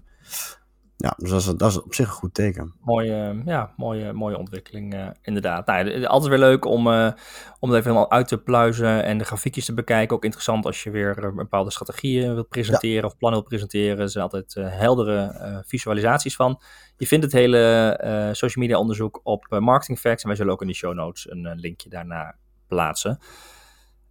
ja, 0.97 1.14
dus 1.16 1.31
dat 1.31 1.40
is, 1.40 1.47
dat 1.47 1.71
is 1.71 1.83
op 1.83 1.95
zich 1.95 2.07
een 2.07 2.12
goed 2.12 2.35
teken. 2.35 2.75
Mooie, 2.81 3.43
ja, 3.45 3.73
mooie, 3.76 4.12
mooie 4.12 4.38
ontwikkeling, 4.38 4.95
uh, 4.95 5.09
inderdaad. 5.23 5.66
Nou, 5.66 6.04
altijd 6.04 6.31
weer 6.31 6.38
leuk 6.40 6.64
om, 6.64 6.87
om 6.87 7.71
het 7.71 7.78
even 7.78 7.83
helemaal 7.83 8.11
uit 8.11 8.28
te 8.28 8.38
pluizen 8.38 9.04
en 9.04 9.19
de 9.19 9.25
grafiekjes 9.25 9.64
te 9.64 9.75
bekijken. 9.75 10.16
Ook 10.16 10.25
interessant 10.25 10.66
als 10.66 10.83
je 10.83 10.90
weer 10.90 11.33
bepaalde 11.35 11.71
strategieën 11.71 12.35
wilt 12.35 12.49
presenteren 12.49 13.00
ja. 13.00 13.07
of 13.07 13.16
plannen 13.16 13.40
wilt 13.40 13.50
presenteren. 13.50 13.99
Er 13.99 14.09
zijn 14.09 14.25
altijd 14.25 14.54
heldere 14.54 15.62
visualisaties 15.66 16.37
van. 16.37 16.61
Je 16.97 17.07
vindt 17.07 17.25
het 17.25 17.33
hele 17.33 18.31
social 18.33 18.64
media 18.64 18.78
onderzoek 18.78 19.21
op 19.23 19.47
Marketing 19.61 19.99
Facts. 19.99 20.23
En 20.23 20.28
wij 20.28 20.37
zullen 20.37 20.52
ook 20.52 20.62
in 20.62 20.69
de 20.69 20.75
show 20.75 20.95
notes 20.95 21.31
een 21.31 21.54
linkje 21.54 21.88
daarna 21.88 22.37
plaatsen. 22.69 23.19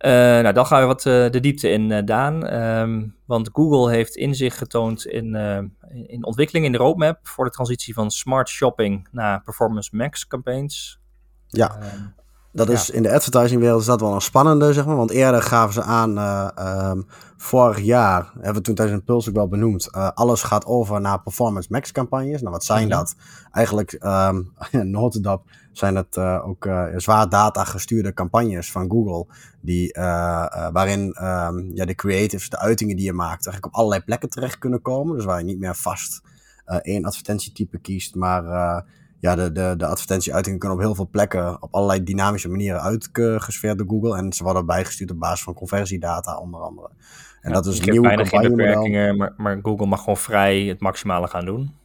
Uh, 0.06 0.12
nou, 0.12 0.54
dan 0.54 0.66
gaan 0.66 0.80
we 0.82 0.86
wat 0.86 1.06
uh, 1.06 1.30
de 1.30 1.40
diepte 1.40 1.70
in, 1.70 1.90
uh, 1.90 2.00
Daan. 2.06 2.54
Um, 2.54 3.16
want 3.26 3.50
Google 3.54 3.92
heeft 3.92 4.16
inzicht 4.16 4.58
getoond 4.58 5.06
in, 5.06 5.36
in 6.08 6.26
ontwikkeling 6.26 6.66
in 6.66 6.72
de 6.72 6.78
roadmap 6.78 7.20
voor 7.28 7.46
de 7.46 7.52
transitie 7.52 7.94
van 7.94 8.12
smart 8.12 8.50
shopping 8.50 9.08
naar 9.12 9.42
Performance 9.42 9.96
Max 9.96 10.28
campaigns. 10.28 11.00
Ja, 11.48 11.78
ehm, 11.80 12.02
dat 12.54 12.70
is 12.70 12.90
in 12.90 13.04
de 13.04 13.14
advertisingwereld 13.14 13.80
is 13.82 13.86
dat 13.86 14.02
wel 14.02 14.14
een 14.14 14.22
spannende, 14.22 14.74
zeg 14.74 14.86
maar. 14.86 14.96
Want 14.96 15.12
eerder 15.12 15.42
gaven 15.42 15.74
ze 15.74 15.82
aan, 15.82 16.18
um, 16.90 17.06
vorig 17.38 17.80
jaar, 17.80 18.32
hebben 18.34 18.54
we 18.54 18.62
toen 18.62 18.76
tijdens 18.76 18.98
een 18.98 19.04
Puls 19.04 19.30
ook 19.30 19.36
wel 19.36 19.48
benoemd, 19.48 19.92
alles 19.92 20.44
gaat 20.44 20.66
over 20.66 21.02
naar 21.02 21.22
Performance 21.22 21.68
Max 21.72 21.92
campagnes. 21.92 22.42
Nou, 22.42 22.54
wat 22.54 22.64
zijn 22.64 22.90
dat? 22.90 23.16
Eigenlijk, 23.52 23.98
um, 24.04 24.54
notendop, 24.72 25.44
zijn 25.72 25.96
het 25.96 26.16
uh, 26.16 26.48
ook 26.48 26.70
zwaar 26.96 27.30
data 27.30 27.64
gestuurde 27.64 28.14
campagnes 28.14 28.72
van 28.72 28.90
Google. 28.90 29.26
Die, 29.62 29.94
waarin 30.72 31.16
um, 31.22 31.72
ja, 31.74 31.86
de 31.86 31.96
creatives, 31.96 32.50
de 32.50 32.60
uitingen 32.60 32.96
die 32.96 33.06
je 33.06 33.14
maakt, 33.14 33.46
eigenlijk 33.46 33.66
op 33.66 33.74
allerlei 33.74 34.02
plekken 34.02 34.30
terecht 34.30 34.58
kunnen 34.58 34.82
komen. 34.82 35.16
Dus 35.16 35.26
waar 35.26 35.38
je 35.38 35.46
niet 35.46 35.60
meer 35.60 35.76
vast 35.76 36.22
één 36.82 37.06
advertentietype 37.06 37.78
kiest, 37.78 38.16
maar 38.16 38.84
ja, 39.24 39.36
de, 39.36 39.52
de, 39.52 39.74
de 39.78 39.86
advertentieuitingen 39.86 40.60
kunnen 40.60 40.78
op 40.78 40.84
heel 40.84 40.96
veel 40.96 41.08
plekken 41.12 41.62
op 41.62 41.74
allerlei 41.74 42.04
dynamische 42.04 42.50
manieren 42.50 42.82
uitgesfeerd 42.82 43.78
door 43.78 43.88
Google. 43.88 44.18
En 44.18 44.34
ze 44.34 44.44
worden 44.44 44.66
bijgestuurd 44.66 45.12
op 45.12 45.20
basis 45.20 45.44
van 45.44 45.54
conversiedata 45.54 46.38
onder 46.38 46.62
andere. 46.62 46.90
En 47.42 47.50
ja, 47.50 47.56
dat 47.56 47.66
is 47.66 47.80
een 47.80 47.90
nieuwe 47.90 48.08
bijna 48.08 48.26
geen 48.26 48.56
beperkingen, 48.56 49.18
maar, 49.18 49.34
maar 49.38 49.60
Google 49.62 49.86
mag 49.86 50.00
gewoon 50.00 50.18
vrij 50.18 50.62
het 50.62 50.80
maximale 50.80 51.28
gaan 51.28 51.46
doen. 51.46 51.76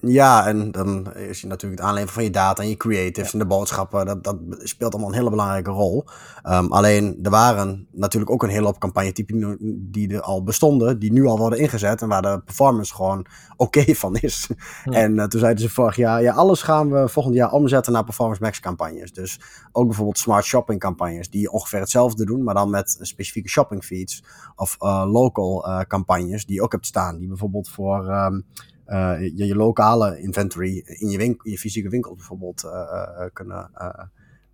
Ja, 0.00 0.46
en 0.46 0.70
dan 0.70 1.14
is 1.14 1.40
je 1.40 1.46
natuurlijk 1.46 1.80
het 1.80 1.90
aanleveren 1.90 2.14
van 2.14 2.24
je 2.24 2.30
data 2.30 2.62
en 2.62 2.68
je 2.68 2.76
creatives 2.76 3.32
en 3.32 3.38
de 3.38 3.46
boodschappen. 3.46 4.06
Dat, 4.06 4.24
dat 4.24 4.38
speelt 4.58 4.92
allemaal 4.92 5.10
een 5.10 5.18
hele 5.18 5.30
belangrijke 5.30 5.70
rol. 5.70 6.04
Um, 6.44 6.72
alleen 6.72 7.18
er 7.22 7.30
waren 7.30 7.86
natuurlijk 7.92 8.30
ook 8.30 8.42
een 8.42 8.48
hele 8.48 8.64
hoop 8.64 8.78
campagnetypen 8.78 9.58
die 9.90 10.14
er 10.14 10.20
al 10.20 10.42
bestonden, 10.42 10.98
die 10.98 11.12
nu 11.12 11.26
al 11.26 11.38
worden 11.38 11.58
ingezet 11.58 12.02
en 12.02 12.08
waar 12.08 12.22
de 12.22 12.40
performance 12.44 12.94
gewoon 12.94 13.26
oké 13.56 13.94
van 13.94 14.16
is. 14.16 14.50
En 14.84 15.14
uh, 15.16 15.24
toen 15.24 15.40
zeiden 15.40 15.62
ze 15.62 15.70
vorig 15.70 15.96
jaar, 15.96 16.22
ja, 16.22 16.34
alles 16.34 16.62
gaan 16.62 16.90
we 16.90 17.08
volgend 17.08 17.34
jaar 17.34 17.52
omzetten 17.52 17.92
naar 17.92 18.04
Performance 18.04 18.42
Max 18.42 18.60
campagnes. 18.60 19.12
Dus 19.12 19.40
ook 19.72 19.86
bijvoorbeeld 19.86 20.18
smart 20.18 20.44
shopping 20.44 20.80
campagnes, 20.80 21.30
die 21.30 21.50
ongeveer 21.50 21.80
hetzelfde 21.80 22.24
doen, 22.24 22.44
maar 22.44 22.54
dan 22.54 22.70
met 22.70 22.98
specifieke 23.00 23.48
shopping 23.48 23.84
feeds. 23.84 24.24
Of 24.56 24.76
uh, 24.80 25.04
local 25.12 25.68
uh, 25.68 25.80
campagnes 25.80 26.46
die 26.46 26.54
je 26.54 26.62
ook 26.62 26.72
hebt 26.72 26.86
staan, 26.86 27.18
die 27.18 27.28
bijvoorbeeld 27.28 27.68
voor... 27.68 28.08
Um, 28.08 28.34
uh, 28.36 28.75
je, 29.18 29.46
je, 29.46 29.54
lokale 29.54 30.20
inventory 30.20 30.84
in 30.86 31.08
je, 31.08 31.18
winkel, 31.18 31.50
je 31.50 31.58
fysieke 31.58 31.88
winkel 31.88 32.14
bijvoorbeeld 32.14 32.64
uh, 32.64 32.72
uh, 32.72 33.24
kunnen 33.32 33.70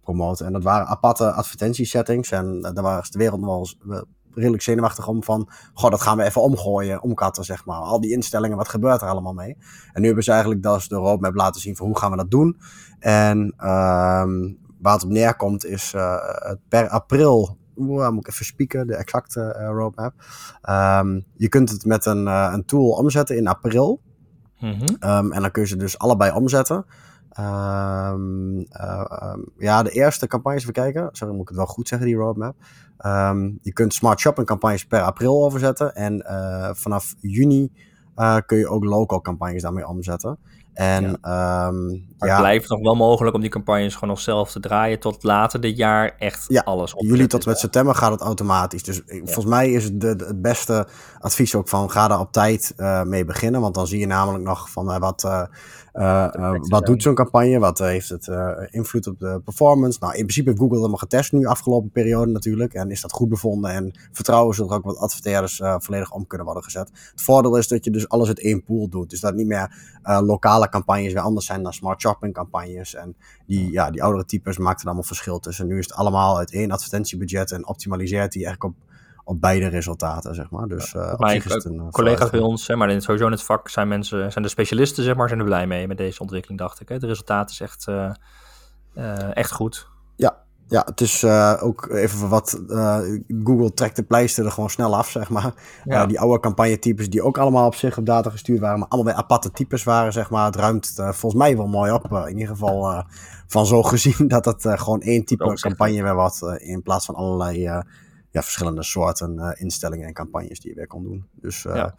promoten. 0.03 0.47
En 0.47 0.53
dat 0.53 0.63
waren 0.63 0.87
aparte 0.87 1.33
advertentiesettings. 1.33 2.31
En 2.31 2.61
daar 2.61 2.83
was 2.83 3.11
de 3.11 3.19
wereld 3.19 3.41
wel 3.41 3.69
redelijk 4.35 4.63
zenuwachtig 4.63 5.09
om 5.09 5.25
van, 5.25 5.49
goh, 5.75 5.91
dat 5.91 6.01
gaan 6.01 6.17
we 6.17 6.25
even 6.25 6.43
omgooien, 6.43 7.03
omkatten, 7.03 7.45
zeg 7.45 7.65
maar. 7.65 7.81
Al 7.81 8.01
die 8.01 8.13
instellingen, 8.13 8.57
wat 8.57 8.69
gebeurt 8.69 9.03
er 9.03 9.09
allemaal 9.09 9.35
mee? 9.35 9.57
En 9.93 10.01
nu 10.01 10.07
hebben 10.07 10.25
ze 10.25 10.31
eigenlijk 10.31 10.63
dat 10.63 10.85
de 10.89 10.97
roadmap 10.97 11.35
laten 11.35 11.61
zien 11.61 11.77
van 11.77 11.87
hoe 11.87 11.99
gaan 11.99 12.11
we 12.11 12.17
dat 12.17 12.31
doen. 12.31 12.57
En 12.99 13.39
um, 13.39 14.59
waar 14.79 14.93
het 14.93 15.05
op 15.05 15.11
neerkomt 15.11 15.65
is 15.65 15.95
per 16.69 16.89
april 16.89 17.61
moet 17.75 18.27
ik 18.27 18.29
even 18.29 18.45
spieken, 18.45 18.87
de 18.87 18.97
exacte 18.97 19.57
uh, 19.59 19.69
roadmap. 19.69 20.15
Um, 20.71 21.25
je 21.37 21.49
kunt 21.49 21.71
het 21.71 21.85
met 21.85 22.07
een, 22.07 22.27
uh, 22.27 22.51
een 22.53 22.65
tool 22.65 22.91
omzetten 22.91 23.37
in 23.37 23.47
april. 23.47 24.01
-hmm. 24.63 25.11
um, 25.11 25.33
en 25.33 25.41
dan 25.41 25.51
kun 25.51 25.63
je 25.63 25.69
ze 25.69 25.77
dus 25.77 25.99
allebei 25.99 26.33
omzetten. 26.33 26.85
Um, 27.39 28.59
uh, 28.59 29.35
ja, 29.59 29.83
de 29.83 29.91
eerste 29.91 30.27
campagnes 30.27 30.63
even 30.63 30.75
kijken. 30.75 31.09
Sorry, 31.13 31.33
moet 31.33 31.43
ik 31.43 31.49
het 31.49 31.57
wel 31.57 31.67
goed 31.67 31.89
zeggen, 31.89 32.07
die 32.07 32.17
roadmap. 32.17 32.57
je 33.61 33.73
kunt 33.73 33.95
smart 33.95 34.21
shopping 34.21 34.47
campagnes 34.47 34.87
per 34.87 35.03
april 35.03 35.45
overzetten. 35.45 35.95
En 35.95 36.25
vanaf 36.77 37.15
juni 37.21 37.73
kun 38.47 38.59
je 38.59 38.69
ook 38.69 38.85
local 38.85 39.21
campagnes 39.21 39.63
daarmee 39.63 39.87
omzetten. 39.87 40.39
En, 40.75 41.19
ja. 41.23 41.67
Um, 41.67 42.07
maar 42.19 42.29
het 42.29 42.39
blijft 42.39 42.69
nog 42.69 42.81
wel 42.81 42.95
mogelijk 42.95 43.35
om 43.35 43.41
die 43.41 43.51
campagnes 43.51 43.95
gewoon 43.95 44.09
nog 44.09 44.21
zelf 44.21 44.51
te 44.51 44.61
draaien 44.61 45.01
tot 45.01 45.23
later 45.23 45.61
dit 45.61 45.77
jaar 45.77 46.15
echt 46.19 46.45
ja, 46.49 46.61
alles 46.61 46.95
op. 46.95 47.03
Juli 47.03 47.27
tot 47.27 47.47
met 47.47 47.59
september 47.59 47.95
gaat 47.95 48.11
het 48.11 48.21
automatisch. 48.21 48.83
Dus 48.83 48.97
ja. 49.07 49.17
volgens 49.25 49.47
mij 49.47 49.71
is 49.71 49.85
het, 49.85 50.01
de, 50.01 50.09
het 50.09 50.43
beste 50.43 50.87
advies 51.21 51.55
ook 51.55 51.69
van 51.69 51.91
ga 51.91 52.09
daar 52.09 52.21
op 52.21 52.33
tijd 52.33 52.75
uh, 52.77 53.03
mee 53.03 53.25
beginnen. 53.25 53.61
Want 53.61 53.75
dan 53.75 53.87
zie 53.87 53.99
je 53.99 54.07
namelijk 54.07 54.45
nog 54.45 54.71
van 54.71 54.91
uh, 54.91 54.99
wat, 54.99 55.25
uh, 55.25 55.43
wat 56.69 56.87
doet 56.87 57.03
zo'n 57.03 57.15
campagne, 57.15 57.59
wat 57.59 57.79
heeft 57.79 58.09
het 58.09 58.31
invloed 58.71 59.07
op 59.07 59.19
de 59.19 59.41
performance. 59.45 59.99
Nou, 60.01 60.13
in 60.13 60.19
principe 60.19 60.49
heeft 60.49 60.61
Google 60.61 60.77
helemaal 60.77 60.99
getest 60.99 61.33
nu 61.33 61.47
afgelopen 61.47 61.91
periode 61.91 62.33
natuurlijk. 62.33 62.75
En 62.75 62.91
is 62.91 63.01
dat 63.01 63.13
goed 63.13 63.29
bevonden 63.29 63.71
en 63.71 63.93
vertrouwen 64.13 64.55
ze 64.55 64.65
er 64.65 64.73
ook 64.73 64.85
wat 64.85 64.97
adverteerders 64.97 65.61
volledig 65.79 66.13
om 66.13 66.27
kunnen 66.27 66.47
worden 66.47 66.65
gezet. 66.65 66.91
Het 67.11 67.23
voordeel 67.23 67.57
is 67.57 67.69
dat 67.69 67.85
je 67.85 67.91
dus 67.91 68.09
alles 68.09 68.29
uit 68.29 68.41
één 68.41 68.65
pool 68.65 68.89
doet. 68.89 69.11
Dus 69.11 69.21
dat 69.21 69.35
niet 69.35 69.47
meer 69.47 69.75
lokaal 70.03 70.69
campagnes 70.69 71.13
weer 71.13 71.23
anders 71.23 71.47
zijn 71.47 71.63
dan 71.63 71.73
smart 71.73 72.01
shopping 72.01 72.35
campagnes. 72.35 72.95
En 72.95 73.17
die, 73.47 73.73
ja, 73.73 73.91
die 73.91 74.03
oudere 74.03 74.25
types 74.25 74.59
maakten 74.59 74.87
allemaal 74.87 75.03
verschil 75.03 75.39
tussen. 75.39 75.67
Nu 75.67 75.79
is 75.79 75.87
het 75.87 75.95
allemaal 75.95 76.39
uit 76.39 76.53
één 76.53 76.71
advertentiebudget 76.71 77.51
en 77.51 77.67
optimaliseert 77.67 78.33
die 78.33 78.45
eigenlijk 78.45 78.75
op, 78.75 78.91
op 79.25 79.41
beide 79.41 79.67
resultaten, 79.67 80.35
zeg 80.35 80.51
maar. 80.51 80.69
Dus 80.69 80.95
uh, 80.95 81.17
maar 81.17 81.35
het 81.35 81.65
een, 81.65 81.91
collega's 81.91 82.31
bij 82.31 82.41
ons, 82.41 82.65
zeg 82.65 82.77
maar, 82.77 82.89
in 82.89 82.95
het, 82.95 83.05
sowieso 83.05 83.27
in 83.27 83.33
het 83.33 83.43
vak 83.43 83.69
zijn 83.69 83.89
mensen, 83.89 84.33
zijn 84.33 84.45
de 84.45 84.51
specialisten, 84.51 85.05
zeg 85.05 85.17
maar, 85.17 85.29
zijn 85.29 85.41
er 85.41 85.47
blij 85.47 85.67
mee 85.67 85.87
met 85.87 85.97
deze 85.97 86.21
ontwikkeling, 86.21 86.61
dacht 86.61 86.81
ik. 86.81 86.89
Hè? 86.89 86.99
De 86.99 87.07
resultaten 87.07 87.53
is 87.55 87.61
echt, 87.61 87.87
uh, 87.89 88.11
uh, 88.95 89.37
echt 89.37 89.53
goed. 89.53 89.89
Ja, 90.17 90.43
ja, 90.73 90.83
het 90.85 91.01
is 91.01 91.23
uh, 91.23 91.55
ook 91.61 91.89
even 91.91 92.29
wat. 92.29 92.63
Uh, 92.69 92.99
Google 93.45 93.75
trekt 93.75 93.97
de 93.97 94.03
pleister 94.03 94.45
er 94.45 94.51
gewoon 94.51 94.71
snel 94.71 94.97
af, 94.97 95.11
zeg 95.11 95.31
maar. 95.31 95.55
Ja. 95.85 96.03
Uh, 96.03 96.09
die 96.09 96.21
oude 96.21 96.41
campagnetypes 96.41 97.11
die 97.11 97.23
ook 97.23 97.39
allemaal 97.39 97.67
op 97.67 97.75
zich 97.75 97.99
op 97.99 98.07
data 98.07 98.31
gestuurd 98.31 98.61
waren, 98.61 98.79
maar 98.79 98.89
allemaal 98.89 99.13
bij 99.13 99.23
aparte 99.23 99.51
types 99.51 99.85
waren, 99.85 100.13
zeg 100.13 100.31
maar. 100.31 100.45
Het 100.45 100.57
ruimt 100.57 100.93
volgens 100.97 101.35
mij 101.35 101.57
wel 101.57 101.67
mooi 101.67 101.93
op. 101.93 102.13
in 102.13 102.39
ieder 102.39 102.55
geval 102.55 103.05
van 103.47 103.67
zo 103.67 103.83
gezien 103.83 104.29
dat 104.29 104.45
het 104.45 104.67
gewoon 104.69 105.01
één 105.01 105.25
type 105.25 105.55
campagne 105.55 106.03
weer 106.03 106.15
wat. 106.15 106.57
in 106.59 106.83
plaats 106.83 107.07
van 107.07 107.15
allerlei 107.15 107.83
ja, 108.33 108.43
verschillende 108.43 108.83
soorten 108.83 109.57
instellingen 109.59 110.07
en 110.07 110.13
campagnes 110.13 110.61
die 110.61 110.71
je 110.71 110.77
weer 110.77 110.87
kon 110.87 111.03
doen. 111.03 111.29
Dus 111.33 111.63
ja. 111.63 111.95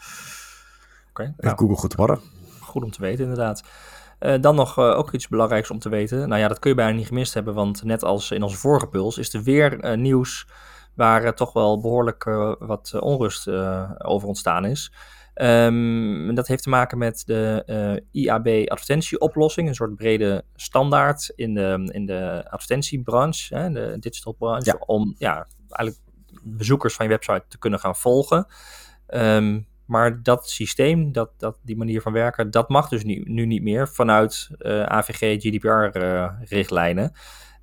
okay. 1.09 1.33
nou, 1.37 1.57
Google 1.57 1.75
goed 1.75 1.95
worden. 1.95 2.19
Goed 2.59 2.83
om 2.83 2.91
te 2.91 3.01
weten, 3.01 3.23
inderdaad. 3.23 3.63
Uh, 4.19 4.41
dan 4.41 4.55
nog 4.55 4.79
uh, 4.79 4.97
ook 4.97 5.11
iets 5.11 5.27
belangrijks 5.27 5.71
om 5.71 5.79
te 5.79 5.89
weten. 5.89 6.29
Nou 6.29 6.41
ja, 6.41 6.47
dat 6.47 6.59
kun 6.59 6.69
je 6.69 6.75
bijna 6.75 6.97
niet 6.97 7.07
gemist 7.07 7.33
hebben, 7.33 7.53
want 7.53 7.83
net 7.83 8.03
als 8.03 8.31
in 8.31 8.43
onze 8.43 8.57
vorige 8.57 8.87
puls 8.87 9.17
is 9.17 9.33
er 9.33 9.43
weer 9.43 9.85
uh, 9.85 9.97
nieuws 9.97 10.47
waar 10.95 11.35
toch 11.35 11.53
wel 11.53 11.81
behoorlijk 11.81 12.23
wat 12.59 12.99
onrust 12.99 13.47
over 13.97 14.27
ontstaan 14.27 14.65
is. 14.65 14.93
Um, 15.35 16.35
dat 16.35 16.47
heeft 16.47 16.63
te 16.63 16.69
maken 16.69 16.97
met 16.97 17.23
de 17.25 18.03
IAB-advertentieoplossing, 18.11 19.67
een 19.67 19.75
soort 19.75 19.95
brede 19.95 20.43
standaard 20.55 21.31
in 21.35 21.53
de, 21.53 21.89
in 21.91 22.05
de 22.05 22.45
advertentiebranche, 22.49 23.55
hè, 23.55 23.71
de 23.71 23.97
digital 23.99 24.33
branche, 24.33 24.65
ja. 24.65 24.77
om 24.85 25.15
ja, 25.17 25.47
eigenlijk 25.69 25.99
bezoekers 26.43 26.93
van 26.93 27.05
je 27.05 27.11
website 27.11 27.43
te 27.47 27.57
kunnen 27.57 27.79
gaan 27.79 27.95
volgen. 27.95 28.47
Um, 29.07 29.67
maar 29.85 30.23
dat 30.23 30.49
systeem, 30.49 31.11
dat, 31.11 31.31
dat, 31.37 31.59
die 31.63 31.77
manier 31.77 32.01
van 32.01 32.13
werken, 32.13 32.51
dat 32.51 32.69
mag 32.69 32.89
dus 32.89 33.03
nu, 33.03 33.23
nu 33.25 33.45
niet 33.45 33.63
meer 33.63 33.89
vanuit 33.89 34.49
uh, 34.59 34.83
AVG 34.83 35.41
GDPR-richtlijnen. 35.41 37.11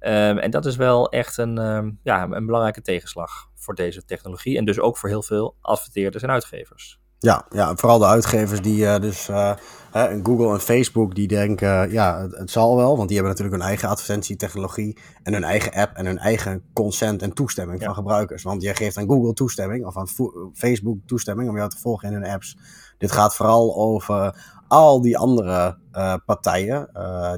Uh, 0.00 0.28
um, 0.28 0.38
en 0.38 0.50
dat 0.50 0.66
is 0.66 0.76
wel 0.76 1.10
echt 1.10 1.36
een, 1.36 1.58
um, 1.58 1.98
ja, 2.02 2.22
een 2.22 2.46
belangrijke 2.46 2.80
tegenslag 2.80 3.50
voor 3.54 3.74
deze 3.74 4.04
technologie. 4.04 4.56
En 4.56 4.64
dus 4.64 4.80
ook 4.80 4.96
voor 4.96 5.08
heel 5.08 5.22
veel 5.22 5.56
adverteerders 5.60 6.22
en 6.22 6.30
uitgevers. 6.30 6.99
Ja, 7.22 7.44
ja 7.50 7.76
vooral 7.76 7.98
de 7.98 8.06
uitgevers 8.06 8.60
die 8.60 8.78
uh, 8.82 8.98
dus 8.98 9.28
uh, 9.28 9.52
Google 10.22 10.52
en 10.52 10.60
Facebook 10.60 11.14
die 11.14 11.28
denken, 11.28 11.90
ja, 11.90 12.20
het, 12.20 12.36
het, 12.36 12.50
zal 12.50 12.76
wel, 12.76 12.96
want 12.96 13.08
die 13.08 13.16
hebben 13.16 13.36
natuurlijk 13.36 13.62
hun 13.62 13.68
eigen 13.68 13.88
advertentietechnologie 13.88 14.98
en 15.22 15.32
hun 15.32 15.44
eigen 15.44 15.72
app 15.72 15.96
en 15.96 16.06
hun 16.06 16.18
eigen 16.18 16.62
consent 16.72 17.22
en 17.22 17.32
toestemming 17.32 17.80
ja. 17.80 17.86
van 17.86 17.94
gebruikers. 17.94 18.42
Want 18.42 18.62
jij 18.62 18.74
geeft 18.74 18.96
aan 18.96 19.08
Google 19.08 19.32
toestemming 19.32 19.86
of 19.86 19.96
aan 19.96 20.08
Facebook 20.54 20.98
toestemming 21.06 21.48
om 21.48 21.56
jou 21.56 21.70
te 21.70 21.78
volgen 21.78 22.08
in 22.08 22.14
hun 22.14 22.32
apps. 22.32 22.56
Dit 22.98 23.12
gaat 23.12 23.34
vooral 23.34 23.76
over 23.76 24.34
al 24.68 25.00
die 25.00 25.18
andere 25.18 25.78
uh, 25.92 26.14
partijen 26.26 26.88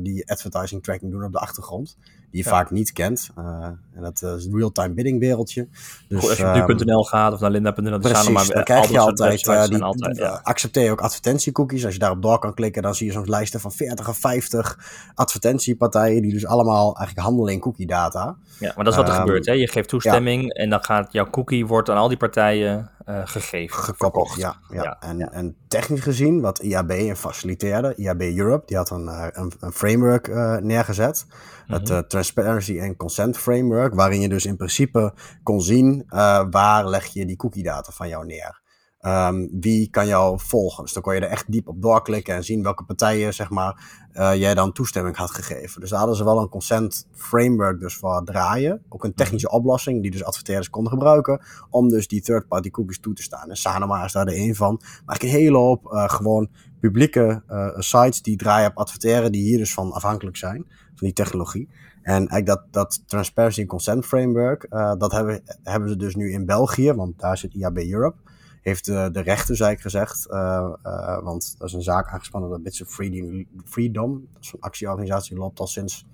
die 0.03 0.31
advertising 0.31 0.83
tracking 0.83 1.13
doen 1.13 1.25
op 1.25 1.33
de 1.33 1.39
achtergrond 1.39 1.97
die 2.33 2.43
je 2.43 2.51
ja. 2.51 2.57
vaak 2.57 2.71
niet 2.71 2.93
kent. 2.93 3.31
Uh, 3.39 3.65
en 3.95 4.03
dat 4.03 4.23
uh, 4.25 4.35
is 4.35 4.45
het 4.45 4.55
real-time 4.55 4.95
bidding 4.95 5.21
wereldje. 5.21 5.69
Dus, 6.09 6.21
Goed, 6.21 6.29
als 6.29 6.39
je 6.39 6.63
op 6.63 6.69
nu.nl 6.69 7.05
gaat 7.05 7.33
of 7.33 7.41
naar 7.41 7.51
linda.nl, 7.51 8.01
dan 8.01 8.33
maar 8.33 8.47
dan 8.47 8.65
krijg 8.65 8.91
je 8.91 8.99
altijd, 8.99 9.47
uh, 9.47 9.65
die, 9.65 9.83
altijd 9.83 10.17
ja. 10.17 10.41
accepteer 10.43 10.85
je 10.85 10.91
ook 10.91 11.01
advertentiecookies. 11.01 11.85
Als 11.85 11.93
je 11.95 12.01
daarop 12.01 12.23
door 12.23 12.39
kan 12.39 12.55
klikken, 12.55 12.83
dan 12.83 12.95
zie 12.95 13.07
je 13.07 13.13
zo'n 13.13 13.29
lijsten 13.29 13.61
van 13.61 13.73
40 13.73 14.09
of 14.09 14.17
50 14.17 14.79
advertentiepartijen 15.15 16.23
die 16.23 16.33
dus 16.33 16.47
allemaal 16.47 16.97
eigenlijk 16.97 17.27
handelen 17.27 17.53
in 17.53 17.61
cookie 17.61 17.87
data. 17.87 18.37
Ja, 18.59 18.73
maar 18.77 18.85
dat 18.85 18.93
is 18.93 18.99
wat 18.99 19.09
er 19.09 19.15
um, 19.15 19.21
gebeurt. 19.21 19.47
Hè? 19.47 19.53
Je 19.53 19.69
geeft 19.69 19.89
toestemming 19.89 20.43
ja. 20.43 20.49
en 20.49 20.71
dan 20.71 20.85
gaat 20.85 21.13
jouw 21.13 21.31
cookie 21.31 21.67
wordt 21.67 21.91
aan 21.91 21.97
al 21.97 22.09
die 22.09 22.17
partijen 22.17 22.91
gegeven. 23.05 23.83
Gekoppeld, 23.83 24.35
ja, 24.37 24.57
ja. 24.69 24.83
ja. 24.83 24.97
En, 25.01 25.33
en 25.33 25.57
technisch 25.69 26.01
gezien, 26.01 26.41
wat 26.41 26.59
IAB 26.59 26.91
een 26.91 27.17
faciliteerde, 27.17 27.95
IAB 27.97 28.21
Europe, 28.21 28.67
die 28.67 28.77
had 28.77 28.91
een, 28.91 29.07
een, 29.41 29.53
een 29.61 29.73
framework 29.73 30.29
neergezet. 30.63 31.27
Het 31.67 31.91
uh, 31.91 31.99
Transparency 31.99 32.81
and 32.81 32.97
Consent 32.97 33.39
Framework, 33.39 33.95
waarin 33.95 34.21
je 34.21 34.29
dus 34.29 34.47
in 34.47 34.57
principe 34.57 35.15
kon 35.43 35.63
zien 35.63 36.05
waar 36.51 36.89
leg 36.89 37.07
je 37.07 37.27
die 37.27 37.37
cookie 37.37 37.63
data 37.63 37.93
van 37.93 38.09
jou 38.09 38.27
neer. 38.27 38.62
Um, 39.07 39.49
wie 39.61 39.91
kan 39.91 40.07
jou 40.07 40.41
volgen? 40.41 40.85
Dus 40.85 40.93
dan 40.93 41.03
kon 41.03 41.15
je 41.15 41.21
er 41.21 41.29
echt 41.29 41.53
diep 41.53 41.69
op 41.69 41.83
doorklikken 41.83 42.35
en 42.35 42.45
zien 42.45 42.63
welke 42.63 42.85
partijen, 42.85 43.35
zeg 43.35 43.51
maar, 43.51 44.07
uh, 44.13 44.35
jij 44.35 44.55
dan 44.55 44.73
toestemming 44.73 45.17
had 45.17 45.31
gegeven. 45.31 45.81
Dus 45.81 45.91
daar 45.91 45.99
hadden 45.99 46.17
ze 46.17 46.25
wel 46.25 46.41
een 46.41 46.49
consent 46.49 47.07
framework 47.13 47.81
dus 47.81 47.97
voor 47.97 48.25
draaien. 48.25 48.83
Ook 48.89 49.05
een 49.05 49.15
technische 49.15 49.51
oplossing 49.51 50.03
die 50.03 50.11
dus 50.11 50.25
adverteerders 50.25 50.71
konden 50.71 50.93
gebruiken 50.93 51.41
om 51.71 51.89
dus 51.89 52.09
die 52.09 52.23
third-party 52.23 52.71
cookies 52.71 53.01
toe 53.01 53.15
te 53.15 53.23
staan. 53.23 53.51
En 53.51 53.57
Sanoma 53.57 54.05
is 54.05 54.13
daar 54.13 54.25
de 54.25 54.37
een 54.37 54.55
van. 54.55 54.81
Maar 55.07 55.15
ik 55.15 55.23
een 55.23 55.29
hele 55.29 55.57
hoop 55.57 55.93
uh, 55.93 56.09
gewoon 56.09 56.49
publieke 56.81 57.43
uh, 57.49 57.69
sites 57.79 58.23
die 58.23 58.37
draaien 58.37 58.71
op 58.71 58.77
adverteren 58.77 59.33
die 59.33 59.43
hier 59.43 59.59
dus 59.59 59.75
van 59.75 59.93
afhankelijk 59.93 60.37
zijn, 60.37 60.65
van 60.69 61.07
die 61.07 61.13
technologie. 61.13 61.69
En 62.03 62.29
eigenlijk 62.29 62.47
dat, 62.47 62.63
dat 62.71 63.03
Transparency 63.07 63.67
Consent 63.67 64.07
Framework, 64.07 64.67
dat 64.99 65.13
hebben, 65.13 65.43
hebben 65.63 65.89
ze 65.89 65.97
dus 65.97 66.15
nu 66.15 66.33
in 66.33 66.47
België, 66.47 66.93
want 66.93 67.19
daar 67.21 67.39
zit 67.39 67.55
IAB 67.55 67.79
Europe, 67.79 68.17
heeft 68.63 68.85
de, 68.85 69.09
de 69.13 69.21
rechter, 69.21 69.57
zei 69.57 69.73
ik 69.73 69.81
gezegd, 69.81 70.27
uh, 70.31 70.69
uh, 70.87 71.23
want 71.23 71.55
dat 71.59 71.69
is 71.69 71.75
een 71.75 71.83
zaak 71.83 72.09
aangespannen 72.09 72.51
door 72.51 72.61
Bits 72.61 72.83
Freedom, 72.87 73.47
Freedom 73.65 74.29
dat 74.33 74.43
is 74.43 74.53
een 74.53 74.61
actieorganisatie, 74.61 75.37
loopt 75.37 75.61
al 75.61 75.67
sinds 75.67 76.07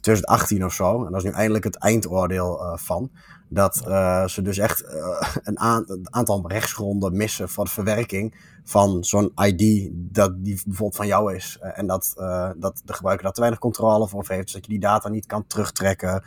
2018 0.00 0.64
of 0.64 0.72
zo. 0.72 1.04
En 1.04 1.12
dat 1.12 1.20
is 1.20 1.30
nu 1.30 1.36
eindelijk 1.36 1.64
het 1.64 1.76
eindoordeel 1.76 2.76
van. 2.76 3.10
Dat 3.48 3.76
ze 4.30 4.42
dus 4.42 4.58
echt 4.58 4.84
een, 5.42 5.58
aantal 6.10 6.48
rechtsgronden 6.48 7.16
missen 7.16 7.48
voor 7.48 7.64
de 7.64 7.70
verwerking 7.70 8.34
van 8.64 9.04
zo'n 9.04 9.32
ID 9.34 9.90
dat 9.92 10.44
die 10.44 10.60
bijvoorbeeld 10.64 10.96
van 10.96 11.06
jou 11.06 11.34
is. 11.34 11.58
en 11.60 11.86
dat, 11.86 12.12
dat 12.56 12.82
de 12.84 12.92
gebruiker 12.92 13.24
daar 13.24 13.32
te 13.32 13.40
weinig 13.40 13.60
controle 13.60 14.08
voor 14.08 14.24
heeft. 14.28 14.42
Dus 14.42 14.52
dat 14.52 14.64
je 14.64 14.70
die 14.70 14.80
data 14.80 15.08
niet 15.08 15.26
kan 15.26 15.46
terugtrekken. 15.46 16.22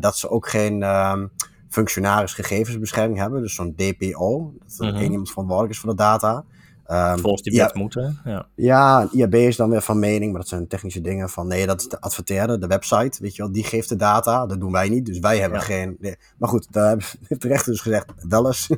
dat 0.00 0.16
ze 0.16 0.30
ook 0.30 0.48
geen 0.48 0.82
ehm, 0.82 1.26
functionaris 1.70 2.32
gegevensbescherming 2.32 3.18
hebben. 3.18 3.42
Dus 3.42 3.54
zo'n 3.54 3.74
DPO. 3.74 4.52
Dat 4.58 4.78
mm 4.78 4.88
-hmm. 4.88 4.96
één 4.96 5.10
iemand 5.10 5.28
verantwoordelijk 5.28 5.74
is 5.74 5.80
voor 5.80 5.90
de 5.90 5.96
data. 5.96 6.44
Um, 6.90 7.18
Volgens 7.18 7.42
die 7.42 7.58
wet 7.58 7.74
moeten. 7.74 8.20
Ja. 8.24 8.46
ja, 8.54 9.08
IAB 9.12 9.34
is 9.34 9.56
dan 9.56 9.70
weer 9.70 9.82
van 9.82 9.98
mening, 9.98 10.30
maar 10.30 10.40
dat 10.40 10.48
zijn 10.48 10.66
technische 10.66 11.00
dingen 11.00 11.28
van 11.28 11.46
nee, 11.46 11.66
dat 11.66 11.80
is 11.80 11.88
de 11.88 12.00
adverteerder, 12.00 12.60
de 12.60 12.66
website, 12.66 13.22
weet 13.22 13.36
je 13.36 13.42
wel, 13.42 13.52
die 13.52 13.64
geeft 13.64 13.88
de 13.88 13.96
data. 13.96 14.46
Dat 14.46 14.60
doen 14.60 14.72
wij 14.72 14.88
niet, 14.88 15.06
dus 15.06 15.18
wij 15.18 15.38
hebben 15.38 15.60
geen. 15.60 15.96
Nee. 16.00 16.16
Maar 16.38 16.48
goed, 16.48 16.66
daar 16.70 17.16
heeft 17.28 17.42
de 17.42 17.48
rechter 17.48 17.72
dus 17.72 17.80
gezegd, 17.80 18.12
wel 18.28 18.46
eens. 18.46 18.68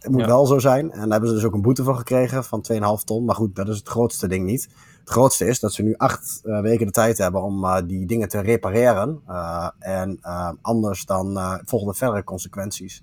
Het 0.00 0.12
moet 0.12 0.26
wel 0.26 0.46
zo 0.46 0.58
zijn. 0.58 0.92
En 0.92 1.00
daar 1.00 1.10
hebben 1.10 1.28
ze 1.28 1.34
dus 1.34 1.44
ook 1.44 1.54
een 1.54 1.62
boete 1.62 1.82
voor 1.82 1.96
gekregen 1.96 2.44
van 2.44 2.64
2,5 2.72 2.78
ton. 3.04 3.24
Maar 3.24 3.34
goed, 3.34 3.56
dat 3.56 3.68
is 3.68 3.76
het 3.76 3.88
grootste 3.88 4.28
ding 4.28 4.46
niet. 4.46 4.68
Het 5.00 5.10
grootste 5.10 5.46
is 5.46 5.60
dat 5.60 5.72
ze 5.72 5.82
nu 5.82 5.94
acht 5.96 6.40
uh, 6.44 6.60
weken 6.60 6.86
de 6.86 6.92
tijd 6.92 7.18
hebben 7.18 7.42
om 7.42 7.64
uh, 7.64 7.76
die 7.86 8.06
dingen 8.06 8.28
te 8.28 8.40
repareren. 8.40 9.20
Uh, 9.28 9.68
en 9.78 10.18
anders 10.62 11.04
dan 11.04 11.60
volgende 11.64 11.94
verdere 11.94 12.24
consequenties. 12.24 13.02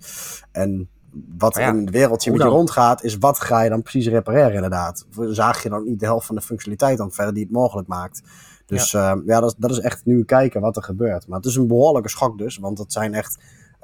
En 0.51 0.89
wat 1.38 1.56
ja, 1.56 1.68
in 1.68 1.80
het 1.80 1.89
wereldje 1.89 2.32
met 2.32 2.42
je 2.42 2.48
rondgaat, 2.48 3.04
is 3.04 3.18
wat 3.18 3.39
ga 3.39 3.62
je 3.62 3.70
dan 3.70 3.82
precies 3.82 4.08
repareren 4.08 4.54
inderdaad. 4.54 5.06
Zaag 5.30 5.63
je 5.63 5.70
dan 5.70 5.84
niet 5.84 6.00
de 6.00 6.06
helft 6.06 6.25
van 6.25 6.36
de 6.36 6.42
functionaliteit 6.42 6.98
dan 6.98 7.12
verder 7.12 7.34
die 7.34 7.44
het 7.44 7.51
mogelijk 7.51 7.88
maakt. 7.88 8.22
Dus 8.66 8.92
ja, 8.92 9.22
ja 9.25 9.39
dat, 9.39 9.56
dat, 9.58 9.72
is 9.72 9.80
echt 9.80 10.06
nu 10.06 10.24
kijken 10.24 10.62
wat 10.62 10.75
er 10.75 10.84
gebeurt. 10.84 11.27
Maar 11.27 11.38
het 11.38 11.48
is 11.48 11.56
een 11.56 11.68
behoorlijke 11.68 12.10
schok 12.10 12.38
dus, 12.38 12.58
want 12.58 12.77
het 12.77 12.94
zijn 12.94 13.13
echt... 13.13 13.38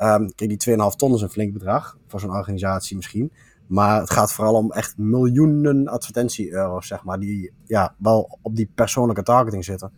Um, 0.03 0.35
kijk, 0.35 0.59
die 0.59 0.77
2,5 0.77 0.95
ton 0.95 1.13
is 1.13 1.21
een 1.21 1.29
flink 1.29 1.53
bedrag 1.53 1.97
voor 2.07 2.19
zo'n 2.19 2.35
organisatie 2.35 2.95
misschien. 2.95 3.31
Maar 3.67 3.99
het 3.99 4.09
gaat 4.09 4.33
vooral 4.33 4.53
om 4.53 4.71
echt 4.71 4.97
miljoenen 4.97 5.87
advertentie-euro's, 5.87 6.87
zeg 6.87 7.03
maar, 7.03 7.19
die 7.19 7.53
ja, 7.65 7.95
wel 7.97 8.39
op 8.41 8.55
die 8.55 8.71
persoonlijke 8.75 9.23
targeting 9.23 9.65
zitten. 9.65 9.91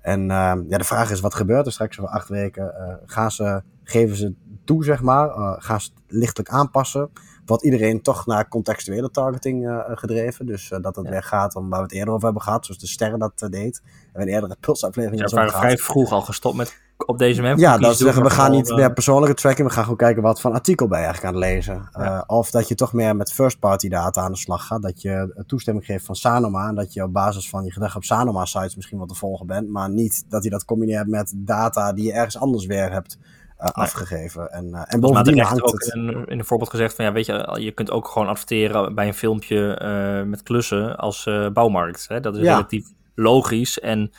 En 0.00 0.20
uh, 0.20 0.54
ja, 0.68 0.78
de 0.78 0.84
vraag 0.84 1.10
is, 1.10 1.20
wat 1.20 1.34
gebeurt 1.34 1.66
er 1.66 1.72
straks 1.72 2.00
over 2.00 2.12
acht 2.12 2.28
weken? 2.28 2.74
Uh, 2.78 2.94
gaan 3.04 3.30
ze, 3.30 3.62
geven 3.82 4.16
ze 4.16 4.34
toe, 4.64 4.84
zeg 4.84 5.02
maar? 5.02 5.28
Uh, 5.28 5.54
gaan 5.58 5.80
ze 5.80 5.90
het 5.94 6.02
lichtelijk 6.06 6.50
aanpassen? 6.50 7.10
Wat 7.44 7.64
iedereen 7.64 8.02
toch 8.02 8.26
naar 8.26 8.48
contextuele 8.48 9.10
targeting 9.10 9.84
gedreven. 9.88 10.46
Dus 10.46 10.68
dat 10.68 10.96
het 10.96 11.04
ja. 11.04 11.10
weer 11.10 11.22
gaat 11.22 11.54
om 11.54 11.68
waar 11.68 11.78
we 11.78 11.84
het 11.84 11.94
eerder 11.94 12.14
over 12.14 12.24
hebben 12.24 12.42
gehad, 12.42 12.64
zoals 12.64 12.80
de 12.80 12.86
sterren 12.86 13.18
dat 13.18 13.46
deed. 13.50 13.82
En 14.12 14.22
een 14.22 14.28
eerdere 14.28 14.56
pulsaflevering. 14.60 15.20
Ja, 15.20 15.26
we 15.26 15.34
waren 15.34 15.52
vrij 15.52 15.78
vroeg 15.78 16.12
al 16.12 16.22
gestopt 16.22 16.56
met 16.56 16.80
op 17.06 17.18
deze 17.18 17.42
map. 17.42 17.58
Ja, 17.58 17.78
dat 17.78 17.96
zeggen 17.96 18.22
we 18.22 18.30
gaan 18.30 18.50
niet 18.50 18.74
meer 18.74 18.92
persoonlijke 18.92 19.34
tracking, 19.34 19.68
we 19.68 19.74
gaan 19.74 19.82
gewoon 19.82 19.98
kijken 19.98 20.22
wat 20.22 20.40
voor 20.40 20.52
artikel 20.52 20.88
ben 20.88 20.98
je 20.98 21.04
eigenlijk 21.04 21.34
aan 21.34 21.42
het 21.42 21.50
lezen. 21.50 21.88
Ja. 21.92 22.14
Uh, 22.14 22.22
of 22.26 22.50
dat 22.50 22.68
je 22.68 22.74
toch 22.74 22.92
meer 22.92 23.16
met 23.16 23.32
first 23.32 23.58
party 23.58 23.88
data 23.88 24.22
aan 24.22 24.32
de 24.32 24.38
slag 24.38 24.66
gaat, 24.66 24.82
dat 24.82 25.02
je 25.02 25.42
toestemming 25.46 25.86
geeft 25.86 26.04
van 26.04 26.16
Sanoma 26.16 26.68
en 26.68 26.74
dat 26.74 26.92
je 26.92 27.02
op 27.02 27.12
basis 27.12 27.48
van 27.48 27.64
je 27.64 27.72
gedrag 27.72 27.96
op 27.96 28.04
Sanoma 28.04 28.44
sites 28.44 28.76
misschien 28.76 28.98
wat 28.98 29.08
te 29.08 29.14
volgen 29.14 29.46
bent, 29.46 29.68
maar 29.68 29.90
niet 29.90 30.24
dat 30.28 30.44
je 30.44 30.50
dat 30.50 30.64
combineert 30.64 31.06
met 31.08 31.32
data 31.36 31.92
die 31.92 32.04
je 32.04 32.12
ergens 32.12 32.38
anders 32.38 32.66
weer 32.66 32.92
hebt 32.92 33.18
uh, 33.60 33.66
afgegeven. 33.66 34.52
En, 34.52 34.66
uh, 34.66 34.82
en 34.86 35.00
bovendien 35.00 35.40
hangt 35.40 35.62
ook 35.62 35.72
het... 35.72 35.94
in, 35.94 36.26
in 36.26 36.38
een 36.38 36.44
voorbeeld 36.44 36.70
gezegd 36.70 36.94
van 36.94 37.04
ja, 37.04 37.12
weet 37.12 37.26
je, 37.26 37.56
je 37.60 37.72
kunt 37.72 37.90
ook 37.90 38.08
gewoon 38.08 38.28
adverteren 38.28 38.94
bij 38.94 39.06
een 39.06 39.14
filmpje 39.14 39.80
uh, 39.82 40.30
met 40.30 40.42
klussen 40.42 40.96
als 40.96 41.28
bouwmarkt. 41.52 42.04
Hè? 42.08 42.20
Dat 42.20 42.36
is 42.36 42.42
ja. 42.42 42.52
relatief 42.52 42.86
logisch 43.14 43.80
en 43.80 44.10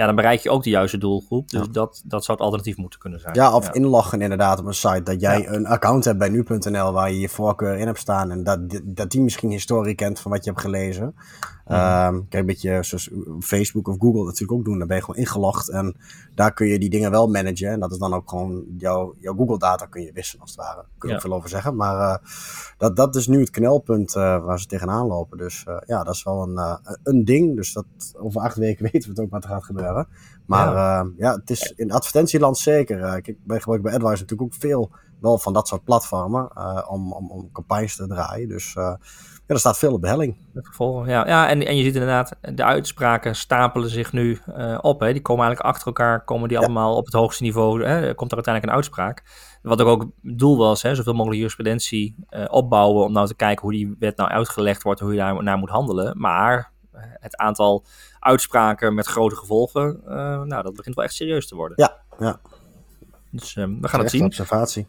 ja, 0.00 0.06
dan 0.06 0.14
bereik 0.14 0.40
je 0.40 0.50
ook 0.50 0.62
de 0.62 0.70
juiste 0.70 0.98
doelgroep. 0.98 1.48
Dus 1.48 1.68
dat, 1.68 2.02
dat 2.04 2.24
zou 2.24 2.36
het 2.36 2.46
alternatief 2.46 2.76
moeten 2.76 2.98
kunnen 2.98 3.20
zijn. 3.20 3.34
Ja, 3.34 3.54
of 3.54 3.70
inloggen 3.70 4.20
inderdaad 4.20 4.58
op 4.58 4.66
een 4.66 4.74
site. 4.74 5.02
Dat 5.02 5.20
jij 5.20 5.48
een 5.48 5.66
account 5.66 6.04
hebt 6.04 6.18
bij 6.18 6.28
nu.nl 6.28 6.92
waar 6.92 7.10
je 7.10 7.20
je 7.20 7.28
voorkeur 7.28 7.76
in 7.78 7.86
hebt 7.86 7.98
staan. 7.98 8.30
En 8.30 8.44
dat, 8.44 8.80
dat 8.84 9.10
die 9.10 9.20
misschien 9.20 9.50
historie 9.50 9.94
kent 9.94 10.20
van 10.20 10.30
wat 10.30 10.44
je 10.44 10.50
hebt 10.50 10.62
gelezen. 10.62 11.14
Um, 11.70 12.28
kijk, 12.28 12.40
een 12.40 12.46
beetje 12.46 12.82
zoals 12.82 13.10
Facebook 13.40 13.88
of 13.88 13.96
Google 13.98 14.24
natuurlijk 14.24 14.52
ook 14.52 14.64
doen. 14.64 14.78
Daar 14.78 14.86
ben 14.86 14.96
je 14.96 15.02
gewoon 15.02 15.20
ingelogd 15.20 15.68
en 15.68 15.96
daar 16.34 16.52
kun 16.52 16.66
je 16.66 16.78
die 16.78 16.90
dingen 16.90 17.10
wel 17.10 17.28
managen. 17.28 17.68
En 17.68 17.80
dat 17.80 17.92
is 17.92 17.98
dan 17.98 18.14
ook 18.14 18.28
gewoon 18.28 18.64
jouw, 18.78 19.14
jouw 19.18 19.34
Google 19.34 19.58
data 19.58 19.86
kun 19.86 20.02
je 20.02 20.12
wisselen 20.12 20.42
als 20.42 20.50
het 20.50 20.60
ware. 20.60 20.84
Kun 20.98 21.08
je 21.08 21.08
ja. 21.08 21.14
ook 21.14 21.20
veel 21.20 21.32
over 21.32 21.48
zeggen. 21.48 21.76
Maar 21.76 21.96
uh, 21.96 22.16
dat, 22.78 22.96
dat 22.96 23.16
is 23.16 23.26
nu 23.26 23.40
het 23.40 23.50
knelpunt 23.50 24.14
uh, 24.14 24.44
waar 24.44 24.60
ze 24.60 24.66
tegenaan 24.66 25.06
lopen. 25.06 25.38
Dus 25.38 25.64
uh, 25.68 25.76
ja, 25.86 26.04
dat 26.04 26.14
is 26.14 26.22
wel 26.22 26.42
een, 26.42 26.78
een 27.02 27.24
ding. 27.24 27.56
Dus 27.56 27.72
dat, 27.72 27.86
over 28.16 28.40
acht 28.40 28.56
weken 28.56 28.82
weten 28.92 29.02
we 29.02 29.08
het 29.08 29.20
ook 29.20 29.30
wat 29.30 29.44
er 29.44 29.50
gaat 29.50 29.64
gebeuren. 29.64 30.08
Maar 30.46 30.72
ja, 30.74 31.10
ja 31.16 31.34
het 31.34 31.50
is 31.50 31.72
in 31.76 31.92
advertentieland 31.92 32.58
zeker. 32.58 33.16
ik 33.16 33.36
ben 33.44 33.60
gebruik 33.60 33.82
bij 33.82 33.92
AdWise 33.92 34.22
natuurlijk 34.22 34.42
ook 34.42 34.60
veel 34.60 34.90
wel 35.20 35.38
van 35.38 35.52
dat 35.52 35.68
soort 35.68 35.84
platformen 35.84 36.56
om, 36.88 37.12
om, 37.12 37.30
om 37.30 37.52
campagnes 37.52 37.96
te 37.96 38.06
draaien. 38.06 38.48
Dus 38.48 38.76
ja, 39.50 39.56
er 39.56 39.60
staat 39.60 39.78
veel 39.78 39.92
op 39.92 40.02
de 40.02 40.08
helling. 40.08 40.36
ja. 41.06 41.26
ja 41.26 41.48
en, 41.48 41.66
en 41.66 41.76
je 41.76 41.82
ziet 41.82 41.94
inderdaad, 41.94 42.36
de 42.40 42.64
uitspraken 42.64 43.36
stapelen 43.36 43.90
zich 43.90 44.12
nu 44.12 44.40
uh, 44.56 44.78
op. 44.80 45.00
Hè. 45.00 45.12
Die 45.12 45.22
komen 45.22 45.44
eigenlijk 45.44 45.74
achter 45.74 45.86
elkaar, 45.86 46.24
komen 46.24 46.48
die 46.48 46.58
ja. 46.58 46.64
allemaal 46.64 46.96
op 46.96 47.04
het 47.04 47.14
hoogste 47.14 47.42
niveau. 47.42 47.84
Hè. 47.84 48.14
Komt 48.14 48.30
er 48.30 48.36
uiteindelijk 48.36 48.64
een 48.64 48.78
uitspraak. 48.78 49.22
Wat 49.62 49.82
ook 49.82 50.00
het 50.00 50.38
doel 50.38 50.56
was, 50.56 50.82
hè, 50.82 50.94
zoveel 50.94 51.12
mogelijk 51.12 51.36
jurisprudentie 51.36 52.14
uh, 52.30 52.44
opbouwen 52.48 53.04
om 53.04 53.12
nou 53.12 53.26
te 53.26 53.34
kijken 53.34 53.62
hoe 53.62 53.72
die 53.72 53.96
wet 53.98 54.16
nou 54.16 54.30
uitgelegd 54.30 54.82
wordt, 54.82 55.00
hoe 55.00 55.12
je 55.12 55.18
daar 55.18 55.42
naar 55.42 55.58
moet 55.58 55.70
handelen. 55.70 56.20
Maar 56.20 56.72
het 57.20 57.36
aantal 57.36 57.84
uitspraken 58.20 58.94
met 58.94 59.06
grote 59.06 59.36
gevolgen, 59.36 60.00
nou, 60.46 60.62
dat 60.62 60.74
begint 60.74 60.94
wel 60.94 61.04
echt 61.04 61.14
serieus 61.14 61.48
te 61.48 61.54
worden. 61.54 61.76
Ja, 61.76 61.96
ja. 62.18 62.40
Dus 63.30 63.54
uh, 63.56 63.64
we 63.80 63.88
gaan 63.88 64.00
het 64.00 64.10
zien. 64.10 64.24
observatie. 64.24 64.86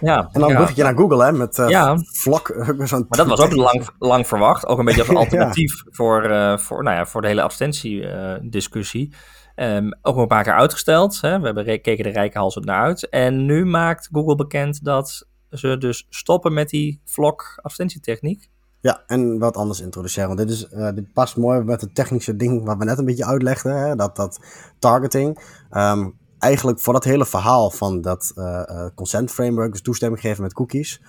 Ja, 0.00 0.28
en 0.32 0.40
dan 0.40 0.50
ja. 0.50 0.70
je 0.74 0.82
naar 0.82 0.96
Google, 0.96 1.24
hè, 1.24 1.32
met 1.32 1.58
uh, 1.58 1.68
ja. 1.68 1.98
vlak. 2.12 2.54
maar 2.56 3.04
dat 3.08 3.26
was 3.26 3.40
ook 3.40 3.54
lang, 3.54 3.88
lang 3.98 4.26
verwacht. 4.26 4.66
Ook 4.66 4.78
een 4.78 4.84
beetje 4.84 5.00
als 5.00 5.16
alternatief 5.24 5.82
ja. 5.84 5.90
voor, 5.90 6.30
uh, 6.30 6.58
voor, 6.58 6.82
nou 6.82 6.96
ja, 6.96 7.06
voor 7.06 7.20
de 7.20 7.28
hele 7.28 7.42
advertentiediscussie. 7.42 9.14
Um, 9.56 9.98
ook 10.02 10.16
een 10.16 10.26
paar 10.26 10.42
keer 10.42 10.52
uitgesteld. 10.52 11.20
Hè. 11.20 11.38
We 11.38 11.44
hebben 11.44 11.64
keken 11.64 12.04
de 12.04 12.10
rijke 12.10 12.38
hals 12.38 12.56
naar 12.56 12.82
uit. 12.82 13.08
En 13.08 13.44
nu 13.46 13.64
maakt 13.64 14.08
Google 14.12 14.34
bekend 14.34 14.84
dat 14.84 15.26
ze 15.50 15.78
dus 15.78 16.06
stoppen 16.08 16.52
met 16.52 16.68
die 16.68 17.00
vlog 17.04 17.56
advertentietechniek. 17.56 18.50
Ja, 18.80 19.02
en 19.06 19.38
wat 19.38 19.56
anders 19.56 19.80
introduceren. 19.80 20.28
Want 20.28 20.38
dit, 20.38 20.50
is, 20.50 20.68
uh, 20.72 20.92
dit 20.94 21.12
past 21.12 21.36
mooi 21.36 21.62
met 21.62 21.80
het 21.80 21.94
technische 21.94 22.36
ding 22.36 22.64
wat 22.64 22.76
we 22.76 22.84
net 22.84 22.98
een 22.98 23.04
beetje 23.04 23.26
uitlegden. 23.26 23.76
Hè? 23.76 23.96
Dat, 23.96 24.16
dat 24.16 24.40
targeting. 24.78 25.38
Um, 25.70 26.18
eigenlijk 26.40 26.80
voor 26.80 26.92
dat 26.92 27.04
hele 27.04 27.26
verhaal 27.26 27.70
van 27.70 28.00
dat 28.00 28.32
uh, 28.36 28.86
consent 28.94 29.30
framework, 29.30 29.72
dus 29.72 29.82
toestemming 29.82 30.20
geven 30.20 30.42
met 30.42 30.52
cookies. 30.52 31.00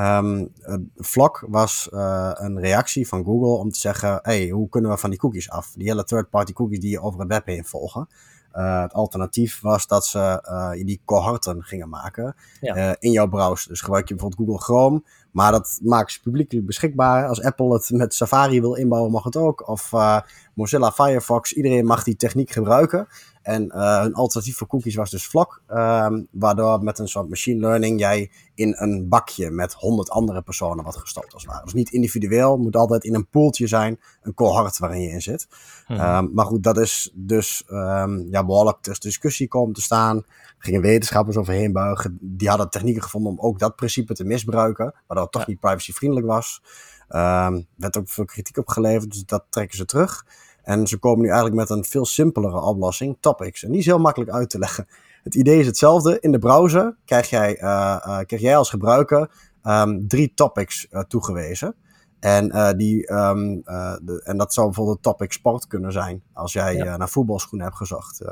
Um, 0.00 0.52
Flock 0.96 1.44
was 1.48 1.88
uh, 1.92 2.30
een 2.34 2.60
reactie 2.60 3.08
van 3.08 3.24
Google 3.24 3.58
om 3.58 3.70
te 3.70 3.78
zeggen: 3.78 4.18
hey, 4.22 4.48
hoe 4.48 4.68
kunnen 4.68 4.90
we 4.90 4.98
van 4.98 5.10
die 5.10 5.18
cookies 5.18 5.50
af? 5.50 5.72
Die 5.76 5.88
hele 5.88 6.04
third-party 6.04 6.52
cookies 6.52 6.80
die 6.80 6.90
je 6.90 7.00
over 7.00 7.20
het 7.20 7.28
web 7.28 7.46
heen 7.46 7.64
volgen. 7.64 8.08
Uh, 8.54 8.82
het 8.82 8.92
alternatief 8.92 9.60
was 9.60 9.86
dat 9.86 10.06
ze 10.06 10.42
uh, 10.48 10.70
die 10.86 11.00
cohorten 11.04 11.62
gingen 11.62 11.88
maken 11.88 12.34
ja. 12.60 12.96
in 12.98 13.10
jouw 13.10 13.28
browser. 13.28 13.68
Dus 13.68 13.80
gebruik 13.80 14.08
je 14.08 14.14
bijvoorbeeld 14.14 14.48
Google 14.48 14.64
Chrome, 14.64 15.02
maar 15.30 15.52
dat 15.52 15.78
maakt 15.82 16.12
ze 16.12 16.20
publiekelijk 16.20 16.66
beschikbaar. 16.66 17.28
Als 17.28 17.42
Apple 17.42 17.72
het 17.72 17.90
met 17.90 18.14
Safari 18.14 18.60
wil 18.60 18.74
inbouwen, 18.74 19.10
mag 19.10 19.24
het 19.24 19.36
ook. 19.36 19.68
Of 19.68 19.92
Mozilla 20.54 20.92
Firefox, 20.92 21.52
iedereen 21.52 21.84
mag 21.84 22.02
die 22.02 22.16
techniek 22.16 22.50
gebruiken. 22.50 23.06
En 23.44 23.62
uh, 23.74 24.00
een 24.04 24.14
alternatief 24.14 24.56
voor 24.56 24.66
cookies 24.66 24.94
was 24.94 25.10
dus 25.10 25.26
Flock, 25.26 25.62
um, 25.68 26.28
waardoor 26.30 26.82
met 26.82 26.98
een 26.98 27.08
soort 27.08 27.28
machine 27.28 27.60
learning 27.60 28.00
jij 28.00 28.30
in 28.54 28.74
een 28.78 29.08
bakje 29.08 29.50
met 29.50 29.72
honderd 29.72 30.10
andere 30.10 30.42
personen 30.42 30.82
wordt 30.82 30.98
gestopt 30.98 31.32
als 31.32 31.42
het 31.42 31.50
ware. 31.50 31.64
Dus 31.64 31.74
niet 31.74 31.90
individueel, 31.90 32.56
moet 32.56 32.76
altijd 32.76 33.04
in 33.04 33.14
een 33.14 33.28
poeltje 33.28 33.66
zijn, 33.66 34.00
een 34.22 34.34
cohort 34.34 34.78
waarin 34.78 35.00
je 35.00 35.08
in 35.08 35.22
zit. 35.22 35.48
Hmm. 35.86 36.00
Um, 36.00 36.30
maar 36.34 36.46
goed, 36.46 36.62
dat 36.62 36.78
is 36.78 37.10
dus 37.14 37.64
um, 37.70 38.28
ja, 38.30 38.44
behoorlijk 38.44 38.78
tussen 38.80 39.04
discussie 39.04 39.48
komen 39.48 39.74
te 39.74 39.82
staan. 39.82 40.16
Er 40.16 40.24
gingen 40.58 40.80
wetenschappers 40.80 41.36
overheen 41.36 41.72
buigen. 41.72 42.18
Die 42.20 42.48
hadden 42.48 42.70
technieken 42.70 43.02
gevonden 43.02 43.32
om 43.32 43.40
ook 43.40 43.58
dat 43.58 43.76
principe 43.76 44.14
te 44.14 44.24
misbruiken, 44.24 44.94
waardoor 45.06 45.24
het 45.24 45.32
toch 45.32 45.42
ja. 45.42 45.48
niet 45.48 45.60
privacyvriendelijk 45.60 46.26
was. 46.26 46.62
Werd 47.76 47.96
ook 47.98 48.08
veel 48.08 48.24
kritiek 48.24 48.56
op 48.56 48.68
geleverd, 48.68 49.10
dus 49.10 49.24
dat 49.24 49.44
trekken 49.48 49.76
ze 49.76 49.84
terug. 49.84 50.24
En 50.64 50.86
ze 50.86 50.98
komen 50.98 51.20
nu 51.20 51.26
eigenlijk 51.30 51.56
met 51.56 51.70
een 51.70 51.84
veel 51.84 52.06
simpelere 52.06 52.60
oplossing, 52.60 53.16
Topics. 53.20 53.62
En 53.64 53.70
die 53.70 53.80
is 53.80 53.86
heel 53.86 53.98
makkelijk 53.98 54.30
uit 54.30 54.50
te 54.50 54.58
leggen. 54.58 54.86
Het 55.22 55.34
idee 55.34 55.58
is 55.58 55.66
hetzelfde. 55.66 56.20
In 56.20 56.32
de 56.32 56.38
browser 56.38 56.96
krijg 57.04 57.30
jij, 57.30 57.60
uh, 57.60 57.64
uh, 58.06 58.18
krijg 58.18 58.42
jij 58.42 58.56
als 58.56 58.70
gebruiker 58.70 59.30
um, 59.62 60.08
drie 60.08 60.32
topics 60.34 60.86
uh, 60.90 61.00
toegewezen. 61.00 61.74
En, 62.20 62.76
die, 62.76 63.12
um, 63.12 63.62
de, 64.02 64.20
en 64.24 64.36
dat 64.36 64.54
zou 64.54 64.66
bijvoorbeeld 64.66 65.02
topic 65.02 65.32
sport 65.32 65.66
kunnen 65.66 65.92
zijn. 65.92 66.22
Als 66.32 66.52
jij 66.52 66.74
ja. 66.74 66.96
naar 66.96 67.08
voetbalschoenen 67.08 67.66
hebt 67.66 67.78
gezocht. 67.78 68.24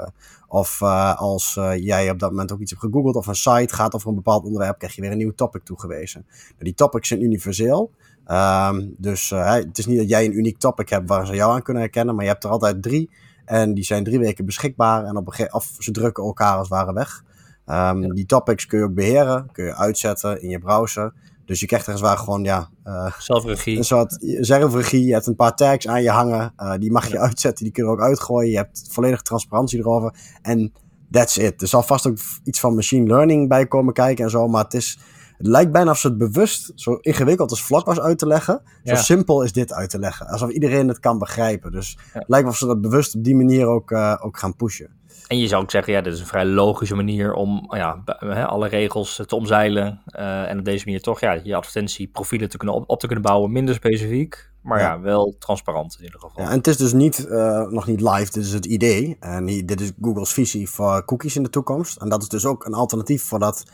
of 0.49 0.83
als 1.17 1.55
jij 1.77 2.11
op 2.11 2.19
dat 2.19 2.31
moment 2.31 2.53
ook 2.53 2.61
iets 2.61 2.71
hebt 2.71 2.83
gegoogeld. 2.83 3.17
Of 3.17 3.27
een 3.27 3.35
site 3.35 3.75
gaat 3.75 3.95
over 3.95 4.09
een 4.09 4.15
bepaald 4.15 4.45
onderwerp. 4.45 4.79
Krijg 4.79 4.95
je 4.95 5.01
weer 5.01 5.11
een 5.11 5.17
nieuw 5.17 5.35
topic 5.35 5.65
toegewezen. 5.65 6.25
Nou, 6.29 6.65
die 6.65 6.75
topics 6.75 7.09
zijn 7.09 7.23
universeel. 7.23 7.91
Um, 8.27 8.95
dus 8.99 9.31
uh, 9.31 9.53
het 9.53 9.79
is 9.79 9.87
niet 9.87 9.99
dat 9.99 10.09
jij 10.09 10.25
een 10.25 10.37
uniek 10.37 10.59
topic 10.59 10.89
hebt 10.89 11.09
waar 11.09 11.27
ze 11.27 11.35
jou 11.35 11.53
aan 11.53 11.63
kunnen 11.63 11.83
herkennen, 11.83 12.15
maar 12.15 12.25
je 12.25 12.31
hebt 12.31 12.45
er 12.45 12.51
altijd 12.51 12.83
drie. 12.83 13.11
En 13.45 13.75
die 13.75 13.85
zijn 13.85 14.05
drie 14.05 14.19
weken 14.19 14.45
beschikbaar. 14.45 15.05
En 15.05 15.17
op 15.17 15.27
een 15.27 15.33
gegeven 15.33 15.55
of 15.55 15.75
ze 15.79 15.91
drukken 15.91 16.25
elkaar 16.25 16.53
als 16.57 16.69
het 16.69 16.79
ware 16.79 16.93
weg. 16.93 17.23
Ehm, 17.67 18.01
Die 18.15 18.27
topics 18.27 18.67
kun 18.67 18.79
je 18.79 18.85
ook 18.85 18.95
beheren. 18.95 19.49
Kun 19.53 19.65
je 19.65 19.75
uitzetten 19.75 20.43
in 20.43 20.49
je 20.49 20.59
browser. 20.59 21.13
Dus 21.45 21.61
je 21.61 21.67
krijgt 21.67 21.87
er 21.87 21.99
ware 21.99 22.19
gewoon, 22.19 22.45
ja... 22.45 22.69
eh, 22.85 23.13
Zelfregie. 23.19 23.77
een 23.79 23.85
soort 23.85 24.17
zelfregie. 24.41 25.05
Je 25.05 25.13
hebt 25.13 25.27
een 25.27 25.37
paar 25.37 25.57
tags 25.57 25.89
aan 25.89 26.03
je 26.03 26.11
hangen. 26.11 26.53
eh, 26.57 26.73
die 26.79 26.91
mag 26.93 27.11
je 27.11 27.19
uitzetten. 27.19 27.65
Die 27.65 27.73
kun 27.73 27.85
je 27.85 27.91
ook 27.91 28.01
uitgooien. 28.01 28.51
Je 28.51 28.57
hebt 28.57 28.87
volledige 28.91 29.23
transparantie 29.23 29.79
erover. 29.79 30.15
En 30.43 30.73
that's 31.11 31.37
it. 31.37 31.63
Er 31.63 31.69
zal 31.69 31.83
vast 31.83 32.07
ook 32.07 32.19
iets 32.45 32.61
van 32.61 32.75
machine 32.75 33.07
learning 33.07 33.49
bij 33.49 33.67
komen 33.67 33.93
kijken 33.95 34.25
en 34.25 34.31
zo. 34.31 34.49
Maar 34.49 34.65
het 34.65 34.75
is... 34.75 34.99
Het 35.43 35.51
lijkt 35.51 35.73
bijna 35.73 35.91
of 35.91 35.99
ze 35.99 36.09
het 36.09 36.19
bewust 36.19 36.73
zo 36.75 36.95
ingewikkeld 37.01 37.51
als 37.51 37.63
vlak 37.63 37.87
was 37.87 38.01
uit 38.01 38.19
te 38.19 38.27
leggen. 38.27 38.63
Ja. 38.83 38.95
Zo 38.97 39.03
simpel 39.03 39.43
is 39.43 39.53
dit 39.53 39.73
uit 39.73 39.91
te 39.91 39.99
leggen. 39.99 40.27
Alsof 40.27 40.51
iedereen 40.51 40.89
het 40.89 40.99
kan 40.99 41.19
begrijpen. 41.19 41.73
Dus 41.73 41.99
Ja. 42.13 42.19
het 42.19 42.29
lijkt 42.29 42.49
of 42.49 42.57
ze 42.57 42.67
dat 42.67 42.81
bewust 42.81 43.15
op 43.15 43.25
die 43.25 43.37
manier 43.37 43.67
ook, 43.67 43.91
eh, 43.91 44.15
ook 44.21 44.39
gaan 44.39 44.57
pushen. 44.57 45.01
En 45.27 45.39
je 45.39 45.47
zou 45.49 45.63
ook 45.63 45.71
zeggen, 45.71 45.93
ja, 45.93 46.01
dit 46.01 46.13
is 46.13 46.21
een 46.21 46.27
vrij 46.27 46.45
logische 46.47 46.95
manier 46.95 47.33
om 47.35 47.67
ja, 47.77 48.03
alle 48.47 48.69
regels 48.69 49.23
te 49.27 49.37
omzeilen. 49.37 50.01
eh, 50.07 50.51
en 50.51 50.59
op 50.59 50.65
deze 50.65 50.85
manier 50.85 51.01
toch 51.01 51.21
ja, 51.21 51.33
je 51.43 51.55
advertentieprofielen 51.57 52.49
te 52.49 52.57
kunnen 52.57 52.77
op, 52.77 52.85
op 52.87 53.01
te 53.01 53.07
kunnen 53.07 53.25
bouwen. 53.25 53.53
Minder 53.53 53.75
specifiek, 53.75 54.51
maar 54.63 54.81
ja, 54.81 54.93
Ja. 54.93 55.01
wel 55.01 55.35
transparant 55.39 55.97
in 55.99 56.05
ieder 56.05 56.21
geval. 56.21 56.45
Ja, 56.45 56.51
en 56.51 56.57
het 56.57 56.67
is 56.67 56.77
dus 56.77 56.93
niet, 56.93 57.27
eh, 57.27 57.67
nog 57.69 57.87
niet 57.87 58.01
live, 58.01 58.33
dit 58.33 58.45
is 58.45 58.53
het 58.53 58.67
idee. 58.67 59.17
En 59.21 59.47
dit 59.47 59.81
is 59.81 59.93
Google's 60.01 60.33
visie 60.33 60.71
voor 60.71 61.05
cookies 61.05 61.37
in 61.37 61.43
de 61.43 61.51
toekomst. 61.51 61.97
En 62.01 62.09
dat 62.09 62.23
is 62.23 62.29
dus 62.29 62.47
ook 62.47 62.65
een 62.65 62.75
alternatief 62.75 63.23
voor 63.25 63.39
dat 63.39 63.65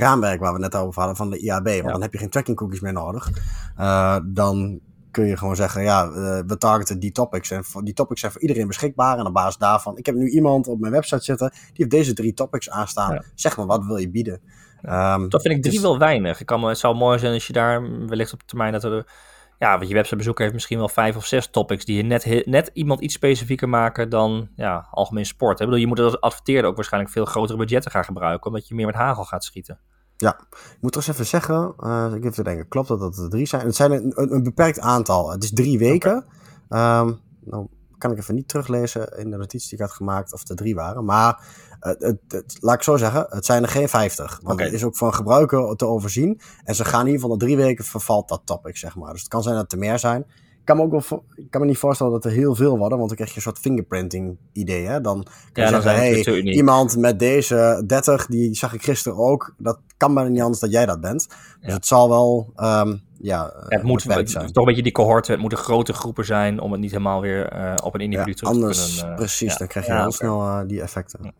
raamwerk 0.00 0.40
waar 0.40 0.52
we 0.52 0.58
net 0.58 0.74
over 0.74 0.98
hadden 0.98 1.16
van 1.16 1.30
de 1.30 1.38
IAB. 1.38 1.64
Want 1.64 1.76
Ja. 1.76 1.92
dan 1.92 2.02
heb 2.02 2.12
je 2.12 2.18
geen 2.18 2.30
tracking 2.30 2.56
cookies 2.56 2.80
meer 2.80 2.92
nodig. 2.92 3.30
Eh, 3.76 4.16
dan 4.24 4.80
kun 5.10 5.26
je 5.26 5.36
gewoon 5.36 5.56
zeggen, 5.56 5.82
ja, 5.82 6.04
eh, 6.04 6.38
we 6.46 6.56
targeten 6.58 6.98
die 6.98 7.12
topics. 7.12 7.50
En 7.50 7.64
voor, 7.64 7.84
die 7.84 7.94
topics 7.94 8.20
zijn 8.20 8.32
voor 8.32 8.40
iedereen 8.40 8.66
beschikbaar. 8.66 9.18
En 9.18 9.26
op 9.26 9.32
basis 9.32 9.56
daarvan, 9.56 9.96
ik 9.96 10.06
heb 10.06 10.14
nu 10.14 10.28
iemand 10.28 10.66
op 10.68 10.80
mijn 10.80 10.92
website 10.92 11.24
zitten, 11.24 11.50
die 11.50 11.72
heeft 11.74 11.90
deze 11.90 12.12
drie 12.12 12.34
topics 12.34 12.70
aanstaan. 12.70 13.12
Ja. 13.14 13.22
Zeg 13.34 13.56
maar, 13.56 13.66
wat 13.66 13.84
wil 13.84 13.96
je 13.96 14.10
bieden? 14.10 14.40
Ehm, 14.82 15.28
Dat 15.28 15.42
vind 15.42 15.54
ik 15.54 15.62
drie 15.62 15.74
dus- 15.74 15.82
wel 15.82 15.98
weinig. 15.98 16.40
Ik 16.40 16.46
kan, 16.46 16.62
het 16.62 16.78
zou 16.78 16.96
mooi 16.96 17.18
zijn 17.18 17.32
als 17.32 17.46
je 17.46 17.52
daar 17.52 18.06
wellicht 18.06 18.32
op 18.32 18.42
termijn 18.42 18.72
dat 18.72 18.84
er... 18.84 19.06
Ja, 19.58 19.76
want 19.76 19.88
je 19.88 19.94
websitebezoeker 19.94 20.42
heeft 20.42 20.54
misschien 20.54 20.78
wel 20.78 20.88
vijf 20.88 21.16
of 21.16 21.24
zes 21.26 21.46
topics 21.50 21.84
die 21.84 21.96
je 21.96 22.02
net, 22.02 22.42
net 22.46 22.70
iemand 22.72 23.00
iets 23.00 23.14
specifieker 23.14 23.68
maken 23.68 24.08
dan 24.08 24.48
ja, 24.56 24.86
algemeen 24.90 25.26
sport. 25.26 25.60
Ik 25.60 25.64
bedoel, 25.66 25.80
je 25.80 25.86
moet 25.86 26.00
als 26.00 26.20
adverteerder 26.20 26.70
ook 26.70 26.76
waarschijnlijk 26.76 27.12
veel 27.12 27.24
grotere 27.24 27.58
budgetten 27.58 27.90
gaan 27.90 28.04
gebruiken, 28.04 28.46
omdat 28.46 28.68
je 28.68 28.74
meer 28.74 28.86
met 28.86 28.94
hagel 28.94 29.24
gaat 29.24 29.44
schieten. 29.44 29.78
Ik 30.18 30.78
moet 30.80 30.92
toch 30.92 31.02
eens 31.06 31.12
even 31.14 31.26
zeggen, 31.26 31.74
eh, 31.78 32.12
ik 32.14 32.22
heb 32.22 32.32
te 32.32 32.42
denken, 32.42 32.68
klopt 32.68 32.88
dat 32.88 33.00
dat 33.00 33.16
er 33.18 33.28
drie 33.28 33.46
zijn? 33.46 33.66
Het 33.66 33.76
zijn 33.76 33.92
een, 33.92 34.12
een, 34.14 34.32
een 34.34 34.42
beperkt 34.42 34.80
aantal. 34.80 35.30
Het 35.30 35.44
is 35.44 35.52
drie 35.52 35.78
weken. 35.78 36.24
Ehm, 36.68 37.12
nou 37.40 37.66
kan 37.98 38.10
ik 38.10 38.18
even 38.18 38.34
niet 38.34 38.48
teruglezen 38.48 39.18
in 39.18 39.30
de 39.30 39.36
notitie 39.36 39.68
die 39.68 39.78
ik 39.78 39.84
had 39.84 39.94
gemaakt 39.94 40.32
of 40.32 40.48
er 40.48 40.56
drie 40.56 40.74
waren. 40.74 41.04
Maar 41.04 41.40
het, 41.80 42.02
het, 42.02 42.18
het- 42.28 42.56
laat 42.60 42.74
ik 42.74 42.82
zo 42.82 42.96
zeggen, 42.96 43.26
het 43.28 43.44
zijn 43.44 43.62
er 43.62 43.68
geen 43.68 43.88
vijftig. 43.88 44.40
Want 44.42 44.58
het 44.64 44.72
is 44.74 44.84
ook 44.84 44.96
voor 44.96 45.06
een 45.08 45.14
gebruiker 45.14 45.76
te 45.76 45.86
overzien. 45.86 46.40
En 46.64 46.74
ze 46.74 46.84
gaan 46.84 47.00
in 47.00 47.06
ieder 47.06 47.20
geval 47.20 47.36
na 47.36 47.44
drie 47.44 47.56
weken 47.56 47.84
vervalt 47.84 48.28
dat 48.28 48.42
topic, 48.44 48.76
zeg 48.76 48.96
maar. 48.96 49.10
Dus 49.12 49.20
het 49.20 49.30
kan 49.30 49.42
zijn 49.42 49.54
dat 49.56 49.72
er 49.72 49.78
meer 49.78 49.98
zijn. 49.98 50.20
Ik 50.60 50.72
kan 50.74 50.76
me 50.76 50.82
ook 50.94 51.08
wel 51.08 51.24
ik 51.34 51.50
kan 51.50 51.60
me 51.60 51.66
niet 51.66 51.78
voorstellen 51.78 52.12
dat 52.12 52.24
er 52.24 52.30
heel 52.30 52.54
veel 52.54 52.78
worden, 52.78 52.96
want 52.98 53.08
dan 53.08 53.16
krijg 53.16 53.30
je 53.30 53.36
een 53.36 53.42
soort 53.42 53.58
fingerprinting 53.58 54.36
idee. 54.52 54.86
Hè? 54.86 55.00
Dan 55.00 55.22
kan 55.22 55.32
Ja, 55.52 55.64
je 55.64 55.70
dan 55.70 55.82
zeggen, 55.82 56.02
hey, 56.02 56.40
iemand 56.42 56.96
met 56.96 57.18
deze 57.18 57.82
30, 57.86 58.26
die 58.26 58.54
zag 58.54 58.72
ik 58.74 58.82
gisteren 58.82 59.18
ook. 59.18 59.54
Dat 59.58 59.78
kan 59.96 60.14
bijna 60.14 60.30
niet 60.30 60.42
anders 60.42 60.60
dat 60.60 60.70
jij 60.70 60.86
dat 60.86 61.00
bent. 61.00 61.26
Dus 61.60 61.72
het 61.74 61.86
zal 61.86 62.08
wel, 62.08 62.52
ehm, 62.54 62.96
ja, 63.20 63.36
Ja, 63.38 63.52
het 63.68 63.82
moet 63.82 64.02
beperkt 64.02 64.20
het- 64.20 64.30
zijn. 64.30 64.46
toch 64.46 64.56
een 64.56 64.64
beetje 64.64 64.82
die 64.82 64.92
cohorten, 64.92 65.32
het 65.32 65.40
moeten 65.40 65.58
grote 65.58 65.92
groepen 65.92 66.24
zijn 66.24 66.60
om 66.60 66.72
het 66.72 66.80
niet 66.80 66.90
helemaal 66.90 67.20
weer 67.20 67.48
eh, 67.48 67.74
op 67.82 67.94
een 67.94 68.00
individu 68.00 68.30
Ja, 68.30 68.36
terug 68.36 68.52
anders, 68.52 68.84
te 68.86 68.94
kunnen. 68.96 69.10
eh, 69.12 69.18
precies, 69.18 69.52
ja. 69.52 69.58
dan 69.58 69.66
krijg 69.66 69.86
je 69.86 69.92
Ja, 69.92 70.00
heel 70.00 70.12
snel 70.12 70.40
eh, 70.42 70.60
die 70.66 70.80
effecten. 70.82 71.34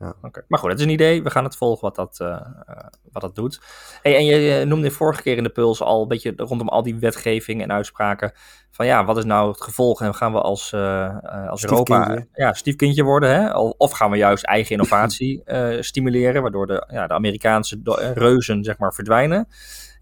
Maar 0.48 0.58
goed, 0.60 0.70
het 0.70 0.78
is 0.78 0.84
een 0.84 0.90
idee. 0.92 1.22
We 1.22 1.30
gaan 1.30 1.44
het 1.44 1.56
volgen 1.56 1.80
wat 1.82 1.94
dat, 1.94 2.20
eh, 2.20 2.28
eh, 2.66 2.76
wat 3.12 3.22
dat 3.22 3.34
doet. 3.34 3.60
Hey, 4.02 4.16
en 4.16 4.24
je 4.24 4.58
eh, 4.60 4.66
noemde 4.66 4.90
vorige 4.90 5.22
keer 5.22 5.36
in 5.36 5.42
de 5.42 5.48
Puls 5.50 5.82
al 5.82 6.02
een 6.02 6.08
beetje 6.08 6.32
rondom 6.36 6.68
al 6.68 6.82
die 6.82 6.96
wetgeving 6.96 7.62
en 7.62 7.72
uitspraken. 7.72 8.32
Van 8.70 8.86
ja, 8.86 9.04
wat 9.04 9.16
is 9.16 9.24
nou 9.24 9.48
het 9.48 9.62
gevolg 9.62 10.02
en 10.02 10.14
gaan 10.14 10.32
we 10.32 10.40
als, 10.40 10.72
eh, 10.72 11.04
eh, 11.04 11.48
als 11.48 11.64
Europa 11.64 12.02
Stiefkindje. 12.02 12.28
ja, 12.42 12.52
stiefkindje 12.52 13.02
worden? 13.02 13.30
Hè? 13.30 13.58
Of 13.58 13.92
gaan 13.92 14.10
we 14.10 14.16
juist 14.16 14.44
eigen 14.44 14.70
innovatie 14.72 15.44
eh, 15.44 15.80
stimuleren, 15.82 16.42
waardoor 16.42 16.66
de, 16.66 16.86
ja, 16.92 17.06
de 17.06 17.14
Amerikaanse 17.14 17.80
eh, 17.84 18.12
reuzen 18.12 18.64
zeg 18.64 18.78
maar 18.78 18.94
verdwijnen? 18.94 19.48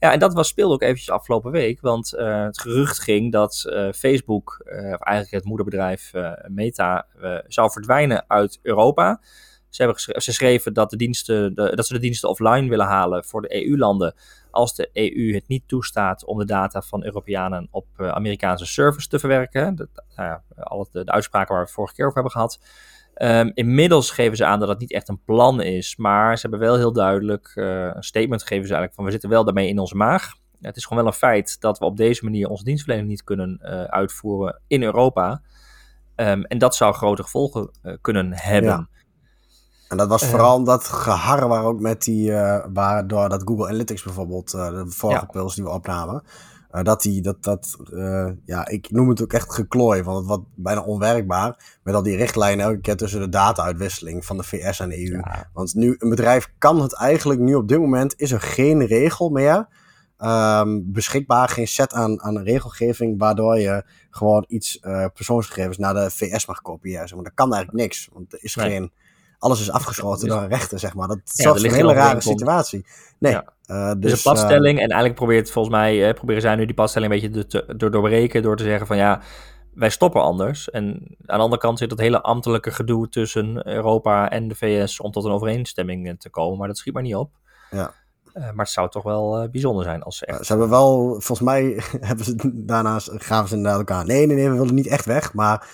Ja, 0.04 0.12
en 0.12 0.18
dat 0.18 0.34
was, 0.34 0.48
speelde 0.48 0.74
ook 0.74 0.82
eventjes 0.82 1.10
afgelopen 1.10 1.50
week, 1.50 1.80
want 1.80 2.12
eh, 2.12 2.42
het 2.42 2.60
gerucht 2.60 3.00
ging 3.00 3.32
dat 3.32 3.64
eh, 3.68 3.92
Facebook, 3.92 4.60
eh, 4.64 4.76
of 4.76 5.00
eigenlijk 5.00 5.30
het 5.30 5.44
moederbedrijf 5.44 6.12
Meta, 6.48 7.06
zou 7.46 7.70
verdwijnen 7.70 8.24
uit 8.28 8.58
Europa. 8.62 9.20
Ze, 9.68 9.82
hebben 9.82 9.94
geschre- 9.94 10.20
ze 10.20 10.32
schreven 10.32 10.74
dat, 10.74 10.90
de 10.90 10.96
diensten, 10.96 11.54
dat 11.54 11.86
ze 11.86 11.92
de 11.92 11.98
diensten 11.98 12.28
offline 12.28 12.68
willen 12.68 12.86
halen 12.86 13.24
voor 13.24 13.42
de 13.42 13.66
EU-landen. 13.66 14.14
Als 14.50 14.74
de 14.74 14.90
EU 14.92 15.34
het 15.34 15.48
niet 15.48 15.68
toestaat 15.68 16.24
om 16.24 16.38
de 16.38 16.44
data 16.44 16.82
van 16.82 17.04
Europeanen 17.04 17.68
op 17.70 17.86
Amerikaanse 17.96 18.66
servers 18.66 19.08
te 19.08 19.18
verwerken. 19.18 19.74
Nou 20.16 20.28
ja, 20.28 20.42
al 20.56 20.80
het, 20.80 20.92
de, 20.92 21.04
de 21.04 21.12
uitspraken 21.12 21.48
waar 21.48 21.58
we 21.58 21.66
het 21.66 21.74
vorige 21.74 21.94
keer 21.94 22.04
over 22.06 22.20
hebben 22.20 22.32
gehad. 22.32 22.58
Ehm, 23.14 23.50
inmiddels 23.54 24.10
geven 24.10 24.36
ze 24.36 24.44
aan 24.44 24.58
dat 24.60 24.68
het 24.68 24.78
niet 24.78 24.92
echt 24.92 25.08
een 25.08 25.22
plan 25.24 25.62
is. 25.62 25.96
Maar 25.96 26.34
ze 26.38 26.48
hebben 26.48 26.66
wel 26.68 26.76
heel 26.76 26.92
duidelijk 26.92 27.52
eh, 27.54 27.84
een 27.94 28.02
statement 28.02 28.40
gegeven. 28.42 28.66
Ze 28.66 28.74
eigenlijk 28.74 28.94
van 28.94 29.04
we 29.04 29.10
zitten 29.10 29.30
wel 29.30 29.44
daarmee 29.44 29.68
in 29.68 29.78
onze 29.78 29.96
maag. 29.96 30.32
Het 30.60 30.76
is 30.76 30.84
gewoon 30.84 31.02
wel 31.02 31.12
een 31.12 31.18
feit 31.18 31.60
dat 31.60 31.78
we 31.78 31.84
op 31.84 31.96
deze 31.96 32.24
manier 32.24 32.48
onze 32.48 32.64
dienstverlening 32.64 33.08
niet 33.08 33.24
kunnen 33.24 33.58
eh, 33.60 33.84
uitvoeren 33.84 34.60
in 34.66 34.82
Europa. 34.82 35.42
Ehm, 36.14 36.42
en 36.42 36.58
dat 36.58 36.74
zou 36.74 36.94
grote 36.94 37.22
gevolgen 37.22 37.70
eh, 37.82 37.94
kunnen 38.00 38.32
hebben. 38.34 38.70
Ja. 38.70 38.88
En 39.88 39.96
dat 39.96 40.08
was 40.08 40.24
vooral 40.24 40.64
dat 40.64 40.84
geharre 40.84 41.46
waar 41.46 41.64
ook 41.64 41.80
met 41.80 42.02
die, 42.02 42.32
eh 42.32 42.66
waardoor 42.72 43.28
dat 43.28 43.42
Google 43.44 43.66
Analytics 43.66 44.02
bijvoorbeeld, 44.02 44.54
eh, 44.54 44.68
de 44.68 44.90
vorige 44.90 45.20
Ja. 45.20 45.26
pils 45.26 45.54
die 45.54 45.64
we 45.64 45.70
opnamen, 45.70 46.22
eh, 46.74 46.82
dat 46.82 47.02
die, 47.02 47.22
dat, 47.22 47.44
dat, 47.44 47.76
eh, 47.92 48.30
ja, 48.44 48.68
ik 48.68 48.90
noem 48.90 49.08
het 49.08 49.22
ook 49.22 49.32
echt 49.32 49.52
geklooi, 49.52 50.02
want 50.02 50.18
het 50.18 50.26
wordt 50.26 50.44
bijna 50.54 50.80
onwerkbaar 50.80 51.78
met 51.82 51.94
al 51.94 52.02
die 52.02 52.16
richtlijnen 52.16 52.64
elke 52.64 52.80
keer 52.80 52.96
tussen 52.96 53.20
de 53.20 53.28
data-uitwisseling 53.28 54.24
van 54.24 54.36
de 54.36 54.42
VS 54.42 54.80
en 54.80 54.88
de 54.88 55.10
EU. 55.10 55.16
Ja. 55.16 55.50
Want 55.52 55.74
nu, 55.74 55.96
een 55.98 56.08
bedrijf 56.08 56.52
kan 56.58 56.80
het 56.80 56.94
eigenlijk 56.94 57.40
nu 57.40 57.54
op 57.54 57.68
dit 57.68 57.78
moment, 57.78 58.14
is 58.16 58.32
er 58.32 58.40
geen 58.40 58.86
regel 58.86 59.30
meer 59.30 59.68
ehm, 60.16 60.80
beschikbaar, 60.82 61.48
geen 61.48 61.68
set 61.68 61.92
aan, 61.92 62.22
aan 62.22 62.38
regelgeving, 62.38 63.18
waardoor 63.18 63.58
je 63.58 63.84
gewoon 64.10 64.44
iets 64.48 64.80
eh, 64.80 65.06
persoonsgegevens 65.14 65.78
naar 65.78 65.94
de 65.94 66.10
VS 66.10 66.46
mag 66.46 66.62
kopiëren. 66.62 67.08
zeg 67.08 67.14
Maar 67.14 67.24
dat 67.24 67.34
kan 67.34 67.54
eigenlijk 67.54 67.82
niks, 67.82 68.08
want 68.12 68.32
er 68.32 68.38
is 68.42 68.54
Nee. 68.54 68.70
geen, 68.70 68.92
alles 69.44 69.60
is 69.60 69.70
afgesloten 69.70 70.28
Dus- 70.28 70.36
door 70.38 70.46
rechten, 70.48 70.78
zeg 70.78 70.94
maar. 70.94 71.08
Dat 71.08 71.18
ligt 71.34 71.64
een 71.64 71.72
hele 71.72 71.92
rare 71.92 72.20
situatie. 72.20 72.86
Nee. 73.18 73.32
Ja. 73.32 73.44
eh, 73.66 73.86
Dus, 73.90 74.10
dus, 74.10 74.12
een 74.12 74.32
padstelling, 74.32 74.74
en 74.78 74.88
eigenlijk 74.88 75.14
probeert 75.14 75.50
volgens 75.50 75.74
mij, 75.74 76.08
eh, 76.08 76.14
proberen 76.14 76.42
zij 76.42 76.54
nu 76.56 76.64
die 76.66 76.74
padstelling 76.74 77.12
een 77.12 77.20
beetje 77.20 77.42
te, 77.46 77.46
te- 77.66 77.76
door 77.76 77.90
doorbreken 77.90 78.42
door 78.42 78.56
te 78.56 78.64
zeggen 78.64 78.86
van 78.86 78.96
ja, 78.96 79.20
wij 79.74 79.90
stoppen 79.90 80.22
anders. 80.22 80.70
En 80.70 80.84
aan 81.26 81.36
de 81.38 81.42
andere 81.44 81.60
kant 81.60 81.78
zit 81.78 81.90
dat 81.90 81.98
hele 81.98 82.22
ambtelijke 82.22 82.70
gedoe 82.70 83.08
tussen 83.08 83.68
Europa 83.68 84.30
en 84.30 84.48
de 84.48 84.54
VS 84.54 85.00
om 85.00 85.10
tot 85.10 85.24
een 85.24 85.30
overeenstemming 85.32 86.08
eh, 86.08 86.14
te 86.18 86.30
komen, 86.30 86.58
maar 86.58 86.68
dat 86.68 86.78
schiet 86.78 86.94
maar 86.94 87.02
niet 87.02 87.16
op. 87.16 87.30
Ja. 87.70 87.92
Eh, 88.32 88.42
maar 88.42 88.64
het 88.64 88.74
zou 88.74 88.90
toch 88.90 89.02
wel 89.02 89.38
eh, 89.42 89.48
bijzonder 89.50 89.84
zijn 89.84 90.02
als 90.02 90.16
ze 90.18 90.26
eh, 90.26 90.36
ze 90.40 90.44
hebben 90.46 90.68
wel, 90.68 91.06
volgens 91.08 91.40
mij 91.40 91.82
hebben 92.00 92.24
ze 92.24 92.50
daarnaast 92.54 93.10
gaven 93.14 93.48
ze 93.48 93.54
inderdaad 93.54 93.78
elkaar. 93.78 94.04
Nee, 94.06 94.26
nee, 94.26 94.36
nee, 94.36 94.50
we 94.50 94.56
willen 94.58 94.74
niet 94.74 94.86
echt 94.86 95.04
weg. 95.04 95.32
Maar 95.32 95.60
eh, 95.60 95.68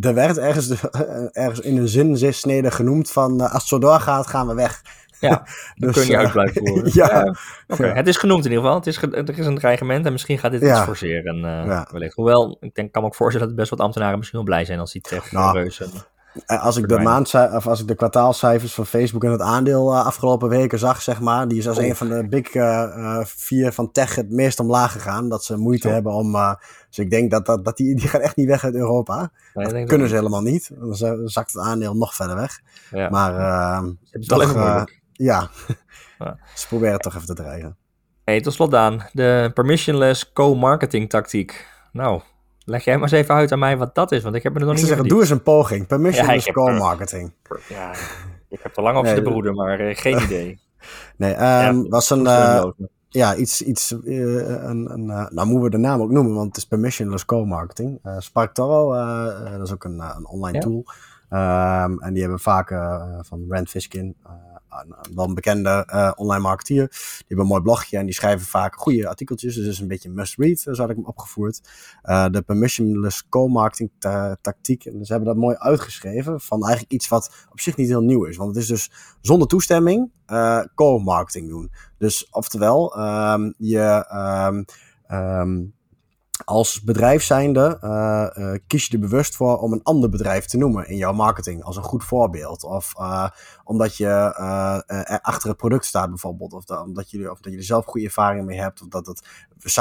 er 0.00 0.14
werd 0.14 0.38
ergens, 0.38 0.70
ergens 1.32 1.60
in 1.60 1.76
een 1.76 2.18
zinsnede 2.18 2.70
genoemd 2.70 3.10
van 3.10 3.40
eh, 3.40 3.44
als 3.44 3.52
het 3.52 3.66
zo 3.66 3.78
doorgaat, 3.78 4.26
gaan 4.26 4.46
we 4.46 4.54
weg. 4.54 4.82
Ja, 5.20 5.28
dan 5.74 5.90
Dus, 5.92 5.94
kun 5.94 6.06
je 6.06 6.12
eh, 6.12 6.18
uit 6.18 6.32
blijven 6.32 6.66
voeren. 6.66 6.90
ja. 7.02 7.24
Eh, 7.24 7.32
oké. 7.68 7.86
Ja. 7.86 7.94
Het 7.94 8.06
is 8.06 8.16
genoemd 8.16 8.44
in 8.44 8.50
ieder 8.50 8.64
geval. 8.64 8.78
Het 8.78 8.86
is, 8.86 9.02
er 9.02 9.38
is 9.38 9.46
een 9.46 9.58
dreigement 9.58 10.06
en 10.06 10.12
misschien 10.12 10.38
gaat 10.38 10.50
dit 10.50 10.60
Ja. 10.60 10.76
iets 10.76 10.84
forceren. 10.84 11.44
eh, 11.44 11.82
wellicht. 11.90 12.14
Hoewel, 12.14 12.56
ik 12.60 12.74
denk, 12.74 12.92
kan 12.92 13.02
me 13.02 13.08
ook 13.08 13.14
voorstellen 13.14 13.46
dat 13.48 13.56
best 13.56 13.70
wat 13.70 13.80
ambtenaren 13.80 14.18
misschien 14.18 14.38
wel 14.38 14.48
blij 14.48 14.64
zijn 14.64 14.78
als 14.78 14.92
die 14.92 15.00
tech 15.02 15.32
Nou, 15.32 15.58
reuzen. 15.58 15.90
Eh, 16.46 16.62
Als 16.64 16.76
ik, 16.76 16.88
de 16.88 16.98
maandcij- 16.98 17.50
of 17.56 17.66
als 17.66 17.80
ik 17.80 17.86
de 17.88 17.94
kwartaalcijfers 17.94 18.74
van 18.74 18.86
Facebook 18.86 19.24
en 19.24 19.30
het 19.30 19.40
aandeel 19.40 19.92
eh, 19.92 20.06
afgelopen 20.06 20.48
weken 20.48 20.78
zag, 20.78 21.02
zeg 21.02 21.20
maar, 21.20 21.48
die 21.48 21.58
is 21.58 21.68
als 21.68 21.78
Oh. 21.78 21.84
een 21.84 21.96
van 21.96 22.08
de 22.08 22.26
big 22.28 22.48
eh, 22.48 23.20
vier 23.24 23.72
van 23.72 23.92
tech 23.92 24.14
het 24.14 24.30
meest 24.30 24.60
omlaag 24.60 24.92
gegaan. 24.92 25.28
Dat 25.28 25.44
ze 25.44 25.56
moeite 25.56 25.88
Zo. 25.88 25.94
hebben 25.94 26.12
om. 26.12 26.32
dus 26.88 26.98
ik 26.98 27.10
denk 27.10 27.30
dat, 27.30 27.46
dat, 27.46 27.64
dat 27.64 27.76
die, 27.76 27.94
die 27.96 28.08
gaan 28.08 28.20
echt 28.20 28.36
niet 28.36 28.46
weg 28.48 28.64
uit 28.64 28.74
Europa. 28.74 29.30
Nee, 29.54 29.64
Dat 29.64 29.72
kunnen 29.74 29.98
dat 29.98 30.08
ze 30.08 30.14
helemaal 30.14 30.42
niet. 30.42 30.70
Dan 30.78 31.28
zakt 31.28 31.52
het 31.52 31.62
aandeel 31.62 31.94
nog 31.96 32.14
verder 32.14 32.36
weg. 32.36 32.60
Ja. 32.90 33.08
Maar 33.10 33.34
het 34.10 34.22
is 34.22 34.26
wel 34.26 34.38
toch, 34.38 34.48
even 34.48 34.60
moeilijk. 34.60 35.00
ja, 35.12 35.48
Ja. 36.18 36.36
ze 36.54 36.66
proberen 36.68 36.92
het 36.92 37.02
toch 37.02 37.14
even 37.14 37.26
te 37.26 37.34
dreigen. 37.34 37.76
Hey, 38.24 38.40
tot 38.40 38.52
slot 38.52 38.70
Daan, 38.70 39.06
de 39.12 39.50
permissionless 39.54 40.32
co-marketing 40.32 41.08
tactiek. 41.10 41.66
Nou, 41.92 42.20
leg 42.64 42.84
jij 42.84 42.94
maar 42.94 43.02
eens 43.02 43.12
even 43.12 43.34
uit 43.34 43.52
aan 43.52 43.58
mij 43.58 43.76
wat 43.76 43.94
dat 43.94 44.12
is, 44.12 44.22
want 44.22 44.34
ik 44.34 44.42
heb 44.42 44.52
me 44.52 44.58
er 44.58 44.64
nog 44.64 44.74
Ik 44.74 44.80
niet 44.80 44.88
zeggen, 44.88 45.08
doe 45.08 45.20
eens 45.20 45.30
een 45.30 45.42
poging. 45.42 45.86
Permissionless 45.86 46.46
Ja, 46.46 46.52
co-marketing. 46.52 47.32
verdiept. 47.42 47.68
Ja, 47.78 47.90
ik 48.48 48.58
heb 48.62 48.76
er 48.76 48.82
lang 48.82 48.96
over 48.96 49.12
Nee, 49.14 49.22
broeden, 49.22 49.54
maar 49.54 49.80
eh, 49.80 49.96
geen 49.96 50.22
idee. 50.26 50.60
Nee, 51.16 51.30
Ja, 51.32 51.82
was 51.88 52.10
een, 52.10 52.26
eh, 52.26 52.64
ja, 53.08 53.34
iets, 53.34 53.62
iets 53.62 53.92
eh, 54.04 54.18
een, 54.64 54.90
een, 54.92 55.06
nou 55.06 55.44
moeten 55.46 55.60
we 55.62 55.70
de 55.70 55.76
naam 55.78 56.00
ook 56.00 56.10
noemen, 56.10 56.34
want 56.34 56.46
het 56.46 56.56
is 56.56 56.64
permissionless 56.66 57.24
co-marketing. 57.24 57.98
Eh 58.02 58.14
Spark 58.18 58.52
Toro, 58.54 58.92
eh, 58.94 59.46
eh, 59.46 59.52
dat 59.58 59.66
is 59.66 59.72
ook 59.72 59.84
een, 59.84 60.00
een 60.00 60.26
online 60.26 60.56
Ja. 60.56 60.62
tool. 60.62 60.84
Ehm, 61.28 61.98
en 61.98 62.12
die 62.12 62.22
hebben 62.22 62.40
vaak 62.40 62.68
van 63.20 63.44
Rand 63.48 63.68
Fiskin, 63.70 64.16
wel 65.14 65.24
een 65.24 65.34
bekende 65.34 65.88
uh, 65.92 66.12
online 66.14 66.42
marketeer. 66.42 66.88
Die 66.88 67.24
hebben 67.26 67.44
een 67.44 67.52
mooi 67.52 67.62
blogje 67.62 67.98
en 67.98 68.04
die 68.04 68.14
schrijven 68.14 68.46
vaak 68.46 68.74
goede 68.74 69.08
artikeltjes. 69.08 69.54
Dus 69.54 69.66
is 69.66 69.80
een 69.80 69.88
beetje 69.88 70.10
must-read, 70.10 70.58
zo 70.58 70.74
had 70.74 70.90
ik 70.90 70.96
hem 70.96 71.06
opgevoerd. 71.06 71.60
Uh, 72.04 72.26
de 72.28 72.42
permissionless 72.42 73.28
co-marketing 73.28 73.90
tactiek. 74.40 74.84
En 74.84 75.04
ze 75.04 75.12
hebben 75.12 75.32
dat 75.32 75.42
mooi 75.42 75.56
uitgeschreven 75.56 76.40
van 76.40 76.62
eigenlijk 76.62 76.92
iets 76.92 77.08
wat 77.08 77.46
op 77.50 77.60
zich 77.60 77.76
niet 77.76 77.88
heel 77.88 78.02
nieuw 78.02 78.24
is. 78.24 78.36
Want 78.36 78.54
het 78.54 78.62
is 78.62 78.68
dus 78.68 78.90
zonder 79.20 79.48
toestemming 79.48 80.10
co-marketing 80.74 81.48
doen. 81.48 81.70
Dus 81.98 82.28
oftewel, 82.30 82.98
um, 82.98 83.54
je... 83.58 84.06
Um, 84.48 84.64
um, 85.18 85.74
als 86.44 86.82
bedrijf 86.82 87.22
zijnde 87.22 87.78
uh, 87.84 88.26
uh, 88.34 88.58
kies 88.66 88.86
je 88.86 88.92
er 88.92 89.00
bewust 89.00 89.36
voor 89.36 89.58
om 89.58 89.72
een 89.72 89.82
ander 89.82 90.08
bedrijf 90.08 90.44
te 90.44 90.56
noemen 90.56 90.88
in 90.88 90.96
jouw 90.96 91.12
marketing 91.12 91.62
als 91.62 91.76
een 91.76 91.82
goed 91.82 92.04
voorbeeld. 92.04 92.64
Of 92.64 92.92
uh, 92.98 93.28
omdat 93.64 93.96
je 93.96 94.06
er 94.86 95.20
achter 95.20 95.48
het 95.48 95.58
product 95.58 95.84
staat 95.84 96.08
bijvoorbeeld. 96.08 96.52
Of, 96.52 96.70
omdat, 96.70 97.10
je, 97.10 97.30
of 97.30 97.40
dat 97.40 97.52
je 97.52 97.58
er 97.58 97.64
zelf 97.64 97.84
goede 97.84 98.06
ervaringen 98.06 98.44
mee 98.44 98.60
hebt. 98.60 98.82
Of 98.82 98.88
dat 98.88 99.06
het 99.06 99.22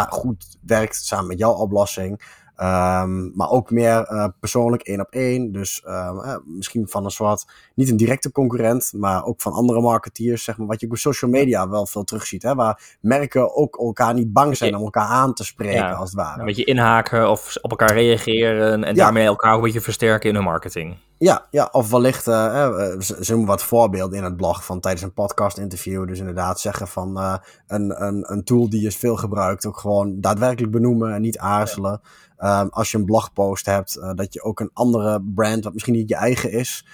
goed 0.09 0.57
werkt 0.61 0.95
samen 0.95 1.27
met 1.27 1.37
jouw 1.37 1.53
oplossing. 1.53 2.21
Um, 2.57 3.31
maar 3.35 3.49
ook 3.49 3.71
meer 3.71 4.11
uh, 4.11 4.27
persoonlijk 4.39 4.81
één 4.81 4.99
op 4.99 5.07
één. 5.09 5.51
Dus 5.51 5.83
uh, 5.85 6.35
misschien 6.45 6.87
van 6.87 7.05
een 7.05 7.11
soort, 7.11 7.45
niet 7.75 7.89
een 7.89 7.97
directe 7.97 8.31
concurrent, 8.31 8.93
maar 8.95 9.25
ook 9.25 9.41
van 9.41 9.53
andere 9.53 9.81
marketeers, 9.81 10.43
zeg 10.43 10.57
maar. 10.57 10.67
Wat 10.67 10.79
je 10.79 10.89
op 10.89 10.97
social 10.97 11.31
media 11.31 11.69
wel 11.69 11.85
veel 11.85 12.03
terugziet. 12.03 12.43
Hè, 12.43 12.55
waar 12.55 12.97
merken 13.01 13.55
ook 13.55 13.77
elkaar 13.77 14.13
niet 14.13 14.33
bang 14.33 14.57
zijn 14.57 14.75
om 14.75 14.83
elkaar 14.83 15.07
aan 15.07 15.33
te 15.33 15.43
spreken, 15.43 15.95
als 15.95 16.09
het 16.09 16.19
ware. 16.19 16.39
Een 16.39 16.45
beetje 16.45 16.63
inhaken 16.63 17.29
of 17.29 17.55
op 17.61 17.69
elkaar 17.69 17.93
reageren 17.93 18.83
en 18.83 18.95
daarmee 18.95 19.25
elkaar 19.25 19.53
een 19.53 19.61
beetje 19.61 19.81
versterken 19.81 20.29
in 20.29 20.35
hun 20.35 20.43
marketing. 20.43 20.97
Ja, 21.21 21.47
ja 21.49 21.69
of 21.71 21.89
wellicht, 21.89 22.27
uh, 22.27 22.99
ze 22.99 23.25
noemen 23.27 23.47
wat 23.47 23.63
voorbeelden 23.63 24.17
in 24.17 24.23
het 24.23 24.37
blog 24.37 24.65
van 24.65 24.79
tijdens 24.79 25.03
een 25.03 25.13
podcast 25.13 25.57
interview. 25.57 26.07
Dus 26.07 26.19
inderdaad 26.19 26.59
zeggen 26.59 26.87
van 26.87 27.17
een, 27.67 28.03
een, 28.03 28.31
een 28.31 28.43
tool 28.43 28.69
die 28.69 28.85
is 28.85 28.95
veel 28.95 29.15
gebruikt, 29.15 29.65
ook 29.65 29.77
gewoon 29.77 30.21
daadwerkelijk 30.21 30.71
benoemen 30.71 31.13
en 31.13 31.21
niet 31.21 31.37
aarzelen. 31.37 32.01
Um, 32.39 32.69
als 32.69 32.91
je 32.91 32.97
een 32.97 33.05
blogpost 33.05 33.65
hebt, 33.65 33.97
uh, 33.97 34.13
dat 34.13 34.33
je 34.33 34.41
ook 34.41 34.59
een 34.59 34.69
andere 34.73 35.21
brand, 35.35 35.63
wat 35.63 35.73
misschien 35.73 35.95
niet 35.95 36.09
je 36.09 36.15
eigen 36.15 36.51
is, 36.51 36.85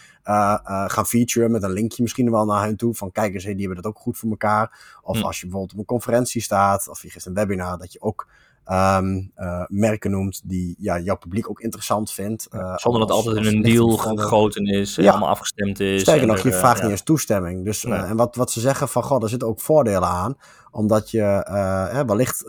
gaan 0.88 1.06
featuren 1.06 1.52
met 1.52 1.64
een 1.64 1.72
linkje 1.72 2.02
misschien 2.02 2.32
wel 2.32 2.46
naar 2.46 2.64
hen 2.64 2.78
toe. 2.78 2.96
Van 2.96 3.12
kijk 3.12 3.34
eens, 3.34 3.44
hey, 3.44 3.56
die 3.56 3.66
hebben 3.66 3.84
dat 3.84 3.92
ook 3.92 4.00
goed 4.00 4.18
voor 4.18 4.30
elkaar. 4.30 4.98
Of 5.02 5.18
hm. 5.18 5.24
als 5.24 5.40
je 5.40 5.46
bijvoorbeeld 5.46 5.74
op 5.74 5.80
een 5.80 5.86
conferentie 5.86 6.42
staat, 6.42 6.88
of 6.88 7.02
je 7.02 7.10
geeft 7.10 7.26
een 7.26 7.34
webinar, 7.34 7.78
dat 7.78 7.94
je 7.94 8.02
ook 8.02 8.28
um, 8.72 9.32
uh, 9.38 9.64
merken 9.68 10.12
noemt 10.12 10.42
die 10.44 10.76
ja, 10.80 11.00
jouw 11.00 11.18
publiek 11.18 11.50
ook 11.50 11.60
interessant 11.60 12.12
vindt. 12.12 12.48
Uh, 12.52 12.76
Zonder 12.76 13.02
dat 13.02 13.12
altijd 13.12 13.36
in 13.36 13.46
een 13.46 13.62
deal 13.62 13.98
gegoten 13.98 14.66
is, 14.66 14.96
ja. 14.96 15.10
allemaal 15.10 15.30
afgestemd 15.30 15.80
is. 15.80 16.02
Sterker 16.02 16.28
nog, 16.28 16.44
je 16.44 16.54
vraagt 16.54 16.76
niet 16.76 16.84
ja. 16.84 16.90
eens 16.90 17.04
toestemming. 17.04 17.66
Dus, 17.66 17.84
nee. 17.84 18.00
en 18.00 18.16
wat, 18.16 18.36
wat 18.36 18.52
ze 18.52 18.60
zeggen 18.60 18.88
van, 18.88 19.04
god, 19.04 19.24
er 19.24 19.30
zitten 19.30 19.48
ook 19.48 19.62
voordelen 19.62 20.08
aan 20.08 20.38
omdat 20.72 21.12
je, 21.12 21.48
uh, 21.50 22.02
wellicht 22.02 22.44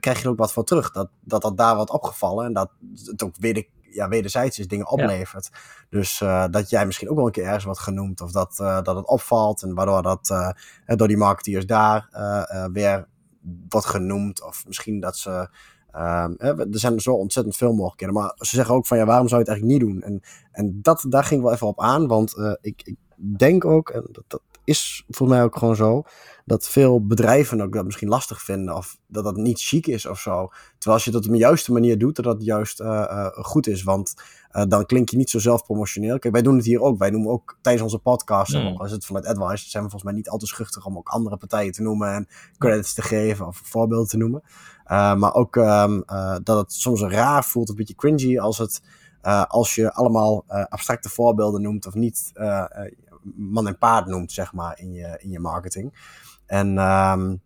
krijg 0.00 0.18
je 0.18 0.24
er 0.24 0.30
ook 0.30 0.38
wat 0.38 0.52
voor 0.52 0.64
terug. 0.64 0.90
Dat, 0.90 1.08
dat 1.20 1.42
dat 1.42 1.56
daar 1.56 1.76
wat 1.76 1.90
opgevallen 1.90 2.46
en 2.46 2.52
dat 2.52 2.70
het 3.04 3.22
ook 3.22 3.34
ja, 3.90 4.08
wederzijds 4.08 4.58
is 4.58 4.68
dingen 4.68 4.90
oplevert. 4.90 5.48
Ja. 5.52 5.58
Dus 5.90 6.20
uh, 6.20 6.44
dat 6.50 6.70
jij 6.70 6.86
misschien 6.86 7.10
ook 7.10 7.16
wel 7.16 7.26
een 7.26 7.32
keer 7.32 7.44
ergens 7.44 7.64
wat 7.64 7.78
genoemd 7.78 8.20
of 8.20 8.32
dat, 8.32 8.58
uh, 8.60 8.82
dat 8.82 8.96
het 8.96 9.06
opvalt 9.06 9.62
en 9.62 9.74
waardoor 9.74 10.02
dat 10.02 10.28
uh, 10.32 10.50
door 10.86 11.08
die 11.08 11.16
marketeers 11.16 11.66
daar 11.66 12.08
weer 12.72 13.06
wordt 13.68 13.86
genoemd 13.86 14.44
of 14.44 14.64
misschien 14.66 15.00
dat 15.00 15.16
ze 15.16 15.48
Um, 15.94 16.36
er 16.38 16.66
zijn 16.70 17.00
zo 17.00 17.12
ontzettend 17.12 17.56
veel 17.56 17.72
mogelijkheden. 17.72 18.14
Maar 18.14 18.32
ze 18.36 18.56
zeggen 18.56 18.74
ook 18.74 18.86
van 18.86 18.98
ja, 18.98 19.04
waarom 19.04 19.28
zou 19.28 19.42
je 19.42 19.50
het 19.50 19.60
eigenlijk 19.60 19.80
niet 19.82 19.92
doen? 19.92 20.02
En, 20.02 20.22
en 20.52 20.78
dat, 20.82 21.04
daar 21.08 21.24
ging 21.24 21.42
wel 21.42 21.52
even 21.52 21.66
op 21.66 21.80
aan. 21.80 22.06
Want 22.06 22.36
uh, 22.36 22.52
ik, 22.60 22.82
ik, 22.84 22.96
denk 23.16 23.64
ook, 23.64 23.90
en 23.90 24.06
dat 24.26 24.40
is 24.68 25.04
voor 25.08 25.28
mij 25.28 25.42
ook 25.42 25.56
gewoon 25.56 25.76
zo, 25.76 26.02
dat 26.44 26.68
veel 26.68 27.06
bedrijven 27.06 27.60
ook 27.60 27.72
dat 27.72 27.84
misschien 27.84 28.08
lastig 28.08 28.42
vinden 28.42 28.76
of 28.76 28.98
dat 29.06 29.24
dat 29.24 29.36
niet 29.36 29.60
chic 29.60 29.86
is 29.86 30.06
of 30.06 30.20
zo. 30.20 30.48
Terwijl 30.78 30.94
als 30.94 31.04
je 31.04 31.10
dat 31.10 31.26
op 31.26 31.32
de 31.32 31.38
juiste 31.38 31.72
manier 31.72 31.98
doet, 31.98 32.16
dat 32.16 32.24
dat 32.24 32.44
juist 32.44 32.80
uh, 32.80 32.86
uh, 32.86 33.26
goed 33.26 33.66
is. 33.66 33.82
Want 33.82 34.14
uh, 34.52 34.62
dan 34.68 34.86
klink 34.86 35.08
je 35.08 35.16
niet 35.16 35.30
zo 35.30 35.38
zelfpromotioneel. 35.38 36.18
Kijk, 36.18 36.34
wij 36.34 36.42
doen 36.42 36.56
het 36.56 36.64
hier 36.64 36.80
ook. 36.80 36.98
Wij 36.98 37.10
noemen 37.10 37.30
ook 37.30 37.58
tijdens 37.60 37.84
onze 37.84 37.98
podcast, 37.98 38.54
mm. 38.54 38.76
als 38.76 38.90
het 38.90 39.04
vanuit 39.04 39.26
Advice, 39.26 39.70
zijn 39.70 39.82
we 39.84 39.90
volgens 39.90 40.10
mij 40.10 40.20
niet 40.20 40.28
al 40.28 40.38
te 40.38 40.46
schuchtig 40.46 40.86
om 40.86 40.96
ook 40.96 41.08
andere 41.08 41.36
partijen 41.36 41.72
te 41.72 41.82
noemen 41.82 42.14
en 42.14 42.28
credits 42.58 42.94
te 42.94 43.02
geven 43.02 43.46
of 43.46 43.60
voorbeelden 43.64 44.08
te 44.08 44.16
noemen. 44.16 44.42
maar 44.88 45.34
ook 45.34 45.56
um, 45.56 46.04
dat 46.42 46.58
het 46.58 46.72
soms 46.72 47.00
raar 47.00 47.44
voelt, 47.44 47.68
een 47.68 47.74
beetje 47.74 47.94
cringy 47.94 48.38
als 48.38 48.58
het... 48.58 48.82
als 49.48 49.74
je 49.74 49.92
allemaal 49.92 50.44
abstracte 50.46 51.08
voorbeelden 51.08 51.62
noemt 51.62 51.86
of 51.86 51.94
niet 51.94 52.32
man 53.22 53.66
en 53.66 53.78
paard 53.78 54.06
noemt, 54.06 54.32
zeg 54.32 54.52
maar, 54.52 54.78
in 54.78 54.92
je, 54.92 55.18
in 55.20 55.30
je 55.30 55.38
marketing. 55.38 55.94
En, 56.46 56.78
um, 56.78 57.40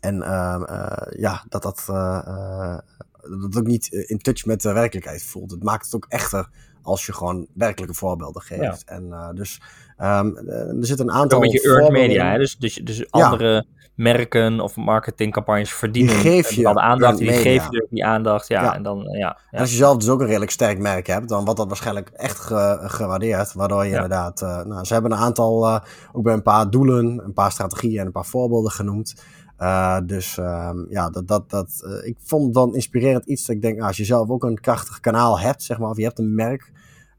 en 0.00 0.16
uh, 0.16 0.62
uh, 0.70 0.96
ja, 1.10 1.44
dat 1.48 1.62
dat, 1.62 1.86
uh, 1.90 2.78
dat 3.20 3.56
ook 3.56 3.66
niet 3.66 3.86
in 3.86 4.18
touch 4.18 4.44
met 4.44 4.62
de 4.62 4.72
werkelijkheid 4.72 5.22
voelt. 5.22 5.50
Het 5.50 5.62
maakt 5.62 5.84
het 5.84 5.94
ook 5.94 6.06
echter 6.08 6.48
als 6.82 7.06
je 7.06 7.12
gewoon 7.12 7.46
werkelijke 7.54 7.94
voorbeelden 7.94 8.42
geeft. 8.42 8.82
Ja. 8.86 8.94
En 8.94 9.34
dus 9.34 9.62
um, 9.98 10.36
er 10.80 10.86
zit 10.86 11.00
een 11.00 11.10
aantal. 11.10 11.42
Een 11.42 11.50
beetje 11.50 11.68
earned 11.68 11.90
media, 11.90 12.30
hè? 12.30 12.38
Dus, 12.38 12.56
dus, 12.56 12.74
dus 12.74 13.10
andere. 13.10 13.52
Ja 13.52 13.64
merken 13.96 14.60
of 14.60 14.76
marketingcampagnes 14.76 15.72
verdienen 15.72 16.14
die 16.14 16.22
geef 16.22 16.50
je 16.50 16.62
de 16.62 16.80
aandacht, 16.80 17.18
die 17.18 17.32
geven 17.32 17.68
je 17.70 17.86
die 17.90 18.04
aandacht, 18.04 18.48
ja, 18.48 18.62
ja. 18.62 18.74
En, 18.74 18.82
dan, 18.82 18.98
ja, 18.98 19.18
ja. 19.18 19.38
En 19.50 19.60
als 19.60 19.70
je 19.70 19.76
zelf 19.76 19.96
dus 19.96 20.08
ook 20.08 20.20
een 20.20 20.26
redelijk 20.26 20.50
sterk 20.50 20.78
merk 20.78 21.06
hebt, 21.06 21.28
dan 21.28 21.44
wordt 21.44 21.58
dat 21.58 21.68
waarschijnlijk 21.68 22.08
echt 22.08 22.38
ge 22.38 22.78
gewaardeerd, 22.82 23.52
waardoor 23.52 23.84
je 23.84 23.92
inderdaad, 23.92 24.42
uh, 24.42 24.64
nou, 24.64 24.84
ze 24.84 24.92
hebben 24.92 25.12
een 25.12 25.18
aantal, 25.18 25.66
uh, 25.68 25.78
ook 26.12 26.22
bij 26.22 26.32
een 26.32 26.42
paar 26.42 26.70
doelen, 26.70 27.20
een 27.24 27.32
paar 27.32 27.52
strategieën 27.52 28.00
en 28.00 28.06
een 28.06 28.12
paar 28.12 28.24
voorbeelden 28.24 28.70
genoemd. 28.70 29.14
Uh, 29.58 29.98
dus 30.04 30.36
um, 30.36 30.86
ja, 30.90 31.10
dat, 31.10 31.28
dat, 31.28 31.50
dat, 31.50 32.00
ik 32.04 32.16
vond 32.22 32.54
dan 32.54 32.74
inspirerend 32.74 33.26
iets 33.26 33.46
dat 33.46 33.56
ik 33.56 33.62
denk, 33.62 33.74
nou, 33.74 33.86
als 33.88 33.96
je 33.96 34.04
zelf 34.04 34.28
ook 34.28 34.44
een 34.44 34.60
krachtig 34.60 35.00
kanaal 35.00 35.40
hebt, 35.40 35.62
zeg 35.62 35.78
maar, 35.78 35.90
of 35.90 35.96
je 35.96 36.04
hebt 36.04 36.18
een 36.18 36.34
merk, 36.34 36.72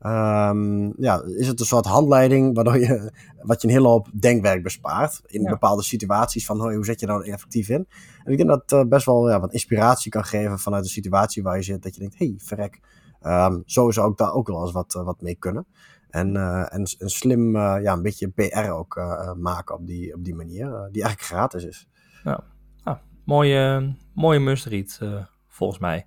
Um, 0.05 0.93
ja, 0.97 1.23
is 1.23 1.47
het 1.47 1.59
een 1.59 1.65
soort 1.65 1.85
handleiding 1.85 2.55
waardoor 2.55 2.77
je, 2.79 3.11
wat 3.41 3.61
je 3.61 3.67
een 3.67 3.73
hele 3.73 3.87
hoop 3.87 4.07
denkwerk 4.19 4.63
bespaart 4.63 5.21
in 5.25 5.41
ja. 5.41 5.49
bepaalde 5.49 5.83
situaties 5.83 6.45
van 6.45 6.59
hoe 6.59 6.85
zet 6.85 6.99
je 6.99 7.05
nou 7.05 7.31
effectief 7.31 7.69
in. 7.69 7.87
En 8.23 8.31
ik 8.31 8.37
denk 8.37 8.49
dat 8.49 8.61
het 8.61 8.71
uh, 8.71 8.89
best 8.89 9.05
wel 9.05 9.29
ja, 9.29 9.39
wat 9.39 9.53
inspiratie 9.53 10.11
kan 10.11 10.23
geven 10.23 10.59
vanuit 10.59 10.83
de 10.83 10.89
situatie 10.89 11.43
waar 11.43 11.55
je 11.55 11.63
zit, 11.63 11.83
dat 11.83 11.93
je 11.93 11.99
denkt, 11.99 12.17
hey, 12.17 12.33
verrek, 12.37 12.79
um, 13.21 13.63
zo 13.65 13.91
zou 13.91 14.11
ik 14.11 14.17
daar 14.17 14.33
ook 14.33 14.47
wel 14.47 14.61
eens 14.61 14.71
wat, 14.71 14.95
uh, 14.95 15.03
wat 15.03 15.21
mee 15.21 15.35
kunnen. 15.35 15.65
En, 16.09 16.35
uh, 16.35 16.73
en, 16.73 16.83
en 16.97 17.09
slim 17.09 17.57
ja, 17.57 17.93
een 17.93 18.01
beetje 18.01 18.29
PR 18.29 18.69
ook 18.69 18.95
maken 19.37 19.75
op 19.75 19.87
die, 19.87 20.13
op 20.13 20.23
die 20.23 20.35
manier, 20.35 20.89
die 20.91 21.03
eigenlijk 21.03 21.21
gratis 21.21 21.63
is. 21.63 21.87
Ja, 22.23 22.43
ah, 22.83 22.97
mooie, 23.23 23.95
mooie 24.13 24.39
must 24.39 24.99
volgens 25.47 25.79
mij. 25.79 26.05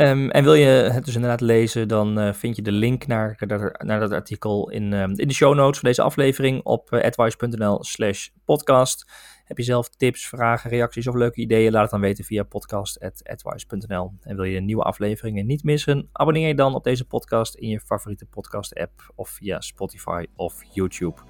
Um, 0.00 0.30
en 0.30 0.44
wil 0.44 0.54
je 0.54 0.66
het 0.66 1.04
dus 1.04 1.14
inderdaad 1.14 1.40
lezen, 1.40 1.88
dan 1.88 2.18
uh, 2.18 2.32
vind 2.32 2.56
je 2.56 2.62
de 2.62 2.72
link 2.72 3.06
naar, 3.06 3.36
naar, 3.84 4.00
dat 4.00 4.12
artikel 4.12 4.70
in, 4.70 4.92
um, 4.92 5.18
in 5.18 5.28
de 5.28 5.34
show 5.34 5.54
notes 5.54 5.78
van 5.78 5.88
deze 5.88 6.02
aflevering 6.02 6.62
op 6.62 6.92
uh, 6.92 7.02
advice.nl 7.02 7.84
slash 7.84 8.28
podcast. 8.44 9.10
Heb 9.44 9.56
je 9.56 9.62
zelf 9.62 9.88
tips, 9.88 10.28
vragen, 10.28 10.70
reacties 10.70 11.08
of 11.08 11.14
leuke 11.14 11.40
ideeën, 11.40 11.72
laat 11.72 11.82
het 11.82 11.90
dan 11.90 12.00
weten 12.00 12.24
via 12.24 12.42
podcast.advice.nl. 12.42 14.12
En 14.20 14.36
wil 14.36 14.44
je 14.44 14.60
nieuwe 14.60 14.82
afleveringen 14.82 15.46
niet 15.46 15.64
missen, 15.64 16.08
abonneer 16.12 16.48
je 16.48 16.54
dan 16.54 16.74
op 16.74 16.84
deze 16.84 17.04
podcast 17.04 17.54
in 17.54 17.68
je 17.68 17.80
favoriete 17.80 18.26
podcast 18.26 18.74
app 18.74 19.12
of 19.14 19.28
via 19.28 19.60
Spotify 19.60 20.24
of 20.36 20.62
YouTube. 20.72 21.20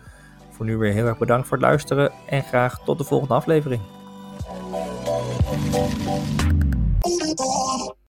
Voor 0.50 0.66
nu 0.66 0.76
weer 0.76 0.92
heel 0.92 1.06
erg 1.06 1.18
bedankt 1.18 1.48
voor 1.48 1.56
het 1.56 1.66
luisteren 1.66 2.12
en 2.26 2.42
graag 2.42 2.84
tot 2.84 2.98
de 2.98 3.04
volgende 3.04 3.34
aflevering. 3.34 3.82